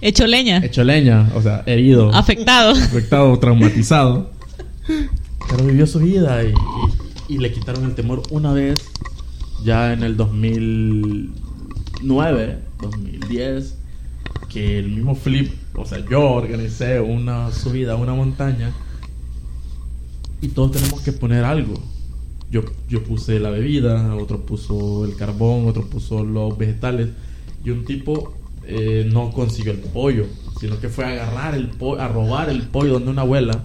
[0.01, 0.59] Hecho leña.
[0.59, 2.73] Hecho leña, o sea, herido Afectado.
[2.73, 4.31] afectado, traumatizado.
[4.87, 6.53] Pero vivió su vida y,
[7.35, 8.81] y- le quitaron el temor una vez,
[9.65, 13.77] ya en el 2009, 2010,
[14.49, 18.73] que el mismo flip, o sea, yo organicé una subida a una montaña
[20.41, 21.75] y todos tenemos que poner algo.
[22.51, 27.09] Yo, yo puse la bebida, otro puso el carbón, otro puso los vegetales
[27.65, 28.35] y un tipo
[28.67, 30.27] eh, no consiguió el pollo,
[30.61, 33.63] sino que fue a agarrar el pollo, a robar el pollo donde una abuela,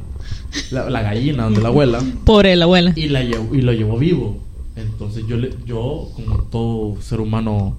[0.72, 2.94] la, la gallina donde la abuela, Pobre la abuela.
[2.95, 4.44] y, la llevó, y lo llevó vivo.
[4.76, 7.78] Entonces yo, le, yo, como todo ser humano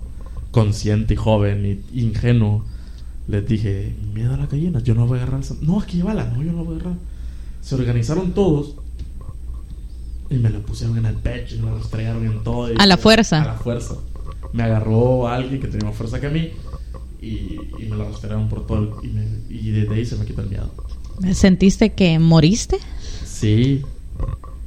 [0.50, 2.64] consciente y joven y ingenuo,
[3.28, 5.54] les dije, miedo a las gallinas, yo no voy a agarrar esa...
[5.60, 6.98] No, que llévala, no, yo no la voy a agarrar.
[7.60, 8.74] Se organizaron todos
[10.30, 12.70] y me la pusieron en el pecho y me la estrellaron en todo.
[12.72, 13.42] y- A la fuerza.
[13.42, 13.94] A la fuerza.
[14.52, 16.50] Me agarró alguien que tenía más fuerza que mí
[17.20, 20.24] y, y me la rastrearon por todo el- y, me- y desde ahí se me
[20.24, 20.70] quitó el miedo.
[21.32, 22.78] ¿Sentiste que moriste?
[23.24, 23.82] Sí.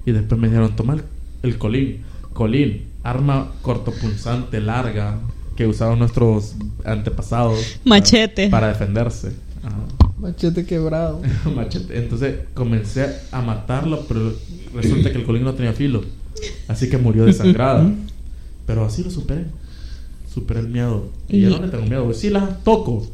[0.06, 1.04] Y después me dijeron, toma el,
[1.44, 2.02] el colín.
[2.34, 5.20] Colín, arma cortopunzante larga
[5.56, 6.56] que usaban nuestros
[6.86, 7.78] antepasados.
[7.86, 8.50] Machete.
[8.50, 9.32] Para, para defenderse.
[9.64, 9.78] Ajá.
[10.18, 11.22] Machete quebrado.
[11.56, 11.98] Machete.
[11.98, 14.34] Entonces comencé a matarlo, pero
[14.74, 16.04] resulta que el colín no tenía filo.
[16.68, 17.92] Así que murió desangrada.
[18.66, 19.46] pero así lo superé.
[20.34, 21.10] Superé el miedo.
[21.28, 22.14] Y, Y- yo no le tengo miedo.
[22.14, 23.06] Sí las toco.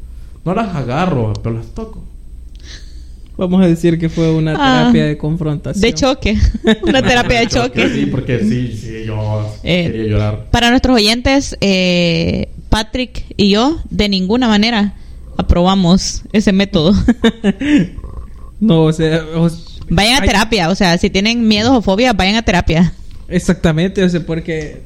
[0.45, 2.03] No las agarro, pero las toco.
[3.37, 5.81] Vamos a decir que fue una Ah, terapia de confrontación.
[5.81, 6.37] De choque.
[6.83, 7.87] Una terapia de choque.
[7.89, 10.45] Sí, porque sí, sí, yo Eh, quería llorar.
[10.51, 14.93] Para nuestros oyentes, eh, Patrick y yo de ninguna manera
[15.37, 16.93] aprobamos ese método.
[18.59, 19.49] No, o sea, o-
[19.89, 22.91] vayan a terapia, o sea, si tienen miedos o fobias, vayan a terapia.
[23.27, 24.81] exactamente, o sea, porque,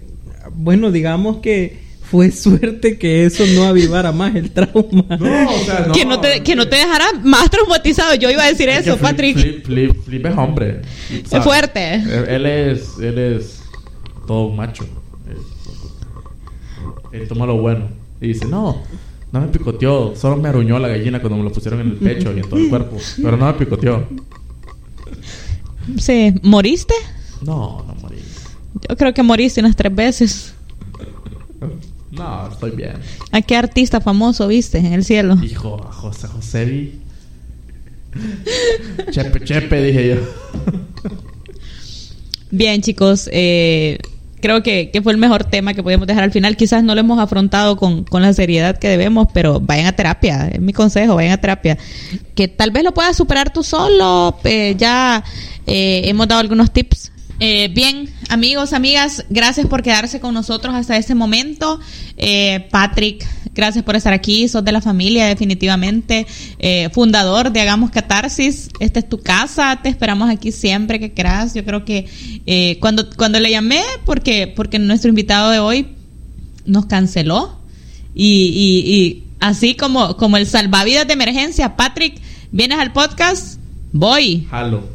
[0.56, 1.80] bueno, digamos que
[2.12, 5.06] fue suerte que eso no avivara más el trauma.
[5.18, 5.94] No, o sea, no.
[5.94, 8.16] que, no te, que no te dejara más traumatizado.
[8.16, 9.38] Yo iba a decir Es eso, Flip- Patrick.
[9.38, 10.82] Flip, Flip, Flip es hombre.
[11.10, 11.94] Es fuerte.
[11.96, 13.62] Él, él es, él es
[14.28, 14.84] todo un macho.
[15.30, 15.38] Él,
[17.22, 17.88] él toma lo bueno.
[18.20, 18.84] Y dice, no,
[19.32, 20.14] no me picoteó.
[20.14, 22.60] Solo me aruñó la gallina cuando me lo pusieron en el pecho y en todo
[22.60, 22.98] el cuerpo.
[23.24, 24.06] Pero no me picoteó.
[25.98, 26.94] Sí, ¿moriste?
[27.42, 28.18] No, no morí.
[28.90, 30.54] Yo creo que moriste unas tres veces.
[32.12, 32.94] No, estoy bien.
[33.32, 35.38] ¿A qué artista famoso viste en el cielo?
[35.42, 37.00] Hijo, a José José vi.
[39.12, 40.16] Chepe, chepe, dije yo.
[42.52, 43.98] Bien, chicos, eh,
[44.42, 46.58] creo que, que fue el mejor tema que podíamos dejar al final.
[46.58, 50.50] Quizás no lo hemos afrontado con, con la seriedad que debemos, pero vayan a terapia,
[50.50, 51.78] es mi consejo, vayan a terapia.
[52.36, 55.24] Que tal vez lo puedas superar tú solo, eh, ya
[55.66, 57.12] eh, hemos dado algunos tips.
[57.43, 61.80] Eh, bien, amigos, amigas, gracias por quedarse con nosotros hasta este momento.
[62.15, 66.27] Eh, Patrick, gracias por estar aquí, sos de la familia definitivamente,
[66.59, 71.55] eh, fundador de Hagamos Catarsis, esta es tu casa, te esperamos aquí siempre que quieras.
[71.55, 72.07] Yo creo que
[72.45, 75.88] eh, cuando, cuando le llamé, porque, porque nuestro invitado de hoy
[76.68, 77.59] nos canceló
[78.13, 83.57] y, y, y así como, como el salvavidas de emergencia, Patrick, vienes al podcast,
[83.91, 84.45] voy.
[84.51, 84.88] Jalo.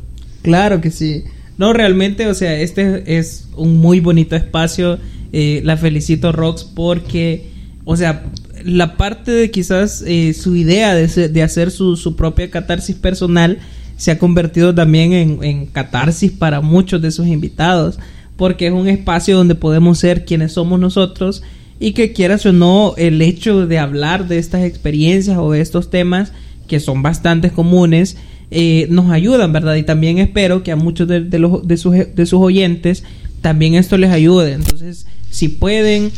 [0.43, 1.25] Claro que sí.
[1.59, 4.99] No, realmente, o sea, este es un muy bonito espacio.
[5.33, 7.51] Eh, la felicito, Rox, porque,
[7.85, 8.25] o sea,
[8.65, 13.59] la parte de quizás eh, su idea de, de hacer su, su propia catarsis personal
[13.97, 17.99] se ha convertido también en, en catarsis para muchos de sus invitados,
[18.37, 21.43] porque es un espacio donde podemos ser quienes somos nosotros
[21.79, 25.91] y que quieras o no, el hecho de hablar de estas experiencias o de estos
[25.91, 26.33] temas
[26.69, 28.17] que son bastante comunes,
[28.51, 29.75] eh, nos ayudan, ¿verdad?
[29.77, 33.05] Y también espero que a muchos de, los, de, sus, de sus oyentes
[33.41, 34.53] también esto les ayude.
[34.53, 36.11] Entonces, si pueden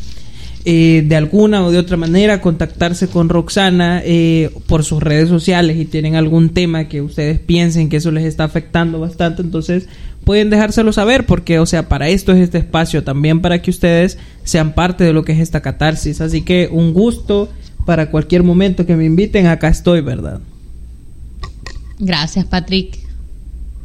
[0.64, 5.78] eh, de alguna o de otra manera contactarse con Roxana eh, por sus redes sociales
[5.78, 9.88] y tienen algún tema que ustedes piensen que eso les está afectando bastante, entonces
[10.24, 14.18] pueden dejárselo saber porque, o sea, para esto es este espacio, también para que ustedes
[14.44, 16.20] sean parte de lo que es esta catarsis.
[16.20, 17.48] Así que un gusto
[17.86, 20.40] para cualquier momento que me inviten, acá estoy, ¿verdad?
[21.98, 22.98] Gracias, Patrick.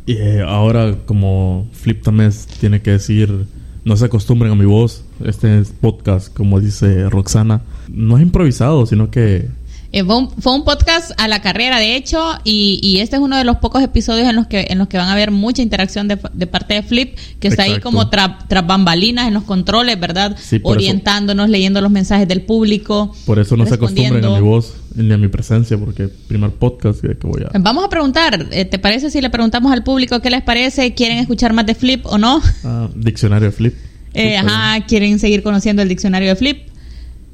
[0.06, 3.46] Y eh, ahora, como Flip también tiene que decir,
[3.86, 8.86] no se acostumbren a mi voz, este es podcast, como dice Roxana, no es improvisado,
[8.86, 9.48] sino que
[9.94, 13.58] eh, fue, un, podcast a la carrera, de hecho, y, este es uno de los
[13.58, 16.74] pocos episodios en los que en los que van a haber mucha interacción de, parte
[16.74, 20.36] de Flip, que está ahí como tras bambalinas en los controles, ¿verdad?
[20.64, 23.14] Orientándonos, leyendo los mensajes del público.
[23.28, 27.00] Por eso no se acostumbren a mi voz ni a mi presencia, porque primer podcast
[27.00, 27.60] que, voy a...
[27.60, 30.96] Vamos a preguntar, eh, ¿te parece si le preguntamos al público qué les parece?
[30.96, 32.42] ¿Quieren escuchar más de Flip o no?
[32.64, 33.74] Ah, diccionario de Flip.
[34.16, 36.68] Eh, ajá, ¿quieren seguir conociendo el diccionario de Flip?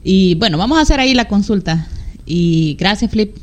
[0.01, 1.89] Y bueno, vamos a hacer ahí la consulta.
[2.31, 3.35] Y gracias, Flip,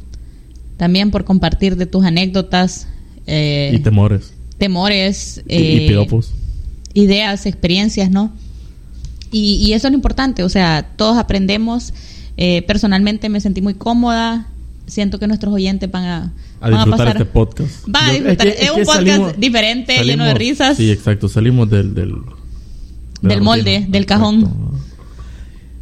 [0.76, 2.86] también por compartir de tus anécdotas.
[3.26, 4.32] Eh, y temores.
[4.58, 5.42] Temores.
[5.48, 6.06] y, eh,
[6.94, 8.32] Ideas, experiencias, ¿no?
[9.32, 11.92] Y, eso es lo importante, o sea, todos aprendemos.
[12.36, 14.46] Eh, personalmente me sentí muy cómoda.
[14.86, 17.88] Siento que nuestros oyentes van a, a, disfrutar este podcast.
[17.88, 18.46] Van a disfrutar.
[18.46, 20.76] Es, un podcast diferente, lleno de risas.
[20.76, 21.28] Sí, exacto.
[21.28, 21.92] Salimos del...
[21.92, 22.14] Del,
[23.20, 24.48] del molde, del cajón.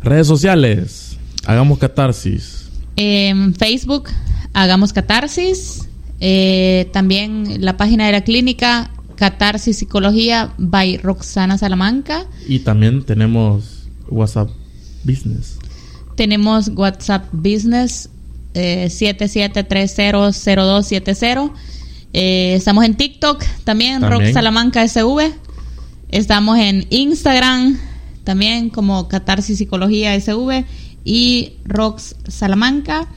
[0.02, 1.18] Redes sociales.
[1.44, 2.63] Hagamos catarsis.
[2.96, 4.08] En Facebook,
[4.54, 5.88] Hagamos Catarsis.
[6.20, 12.24] Eh, también la página de la clínica, Catarsis Psicología, by Roxana Salamanca.
[12.48, 14.48] Y también tenemos WhatsApp
[15.02, 15.58] Business.
[16.16, 18.08] Tenemos WhatsApp Business
[18.54, 21.50] eh, 77300270.
[22.12, 25.32] Eh, estamos en TikTok también, también, Rox Salamanca SV.
[26.10, 27.76] Estamos en Instagram
[28.22, 30.64] también como Catarsis Psicología SV
[31.04, 33.08] y Rox Salamanca.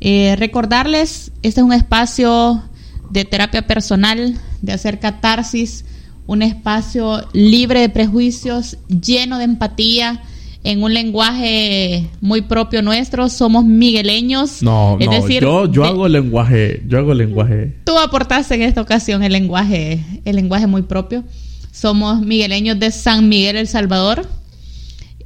[0.00, 2.62] Eh, recordarles, este es un espacio
[3.10, 5.84] de terapia personal, de hacer catarsis,
[6.26, 10.22] un espacio libre de prejuicios, lleno de empatía,
[10.64, 13.28] en un lenguaje muy propio nuestro.
[13.28, 14.62] Somos migueleños.
[14.62, 17.76] No, es decir, yo, yo hago el lenguaje, yo hago el lenguaje.
[17.84, 21.24] Tú aportaste en esta ocasión el lenguaje, el lenguaje muy propio.
[21.72, 24.28] Somos migueleños de San Miguel El Salvador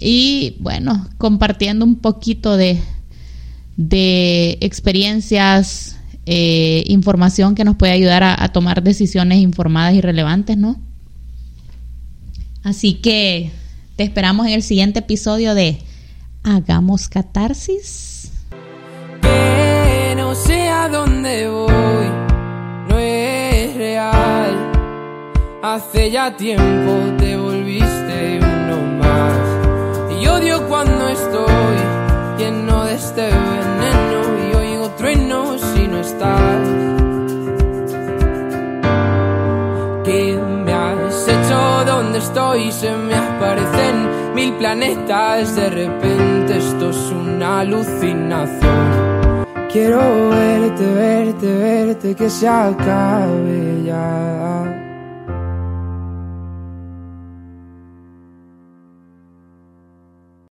[0.03, 2.79] y bueno, compartiendo un poquito de,
[3.77, 5.97] de experiencias,
[6.27, 10.77] eh, información que nos puede ayudar a, tomar decisiones informadas y relevantes, ¿no?
[12.63, 13.51] Así que
[13.97, 15.79] te esperamos en el siguiente episodio de
[16.45, 18.31] Hagamos Catarsis.
[19.21, 22.07] Que no sé a dónde voy,
[22.89, 24.73] no es real.
[25.63, 27.42] Hace ya tiempo te volviste
[30.43, 31.77] odio cuando estoy
[32.39, 36.69] lleno de este veneno y oigo trueno si no estás.
[40.05, 41.85] ¿Qué me has hecho?
[41.87, 42.73] ¿Dónde estoy?
[42.73, 45.55] Se me aparecen mil planetas.
[45.55, 49.47] De repente esto es una alucinación.
[49.73, 54.82] Quiero verte, verte, verte, que se acabe ya.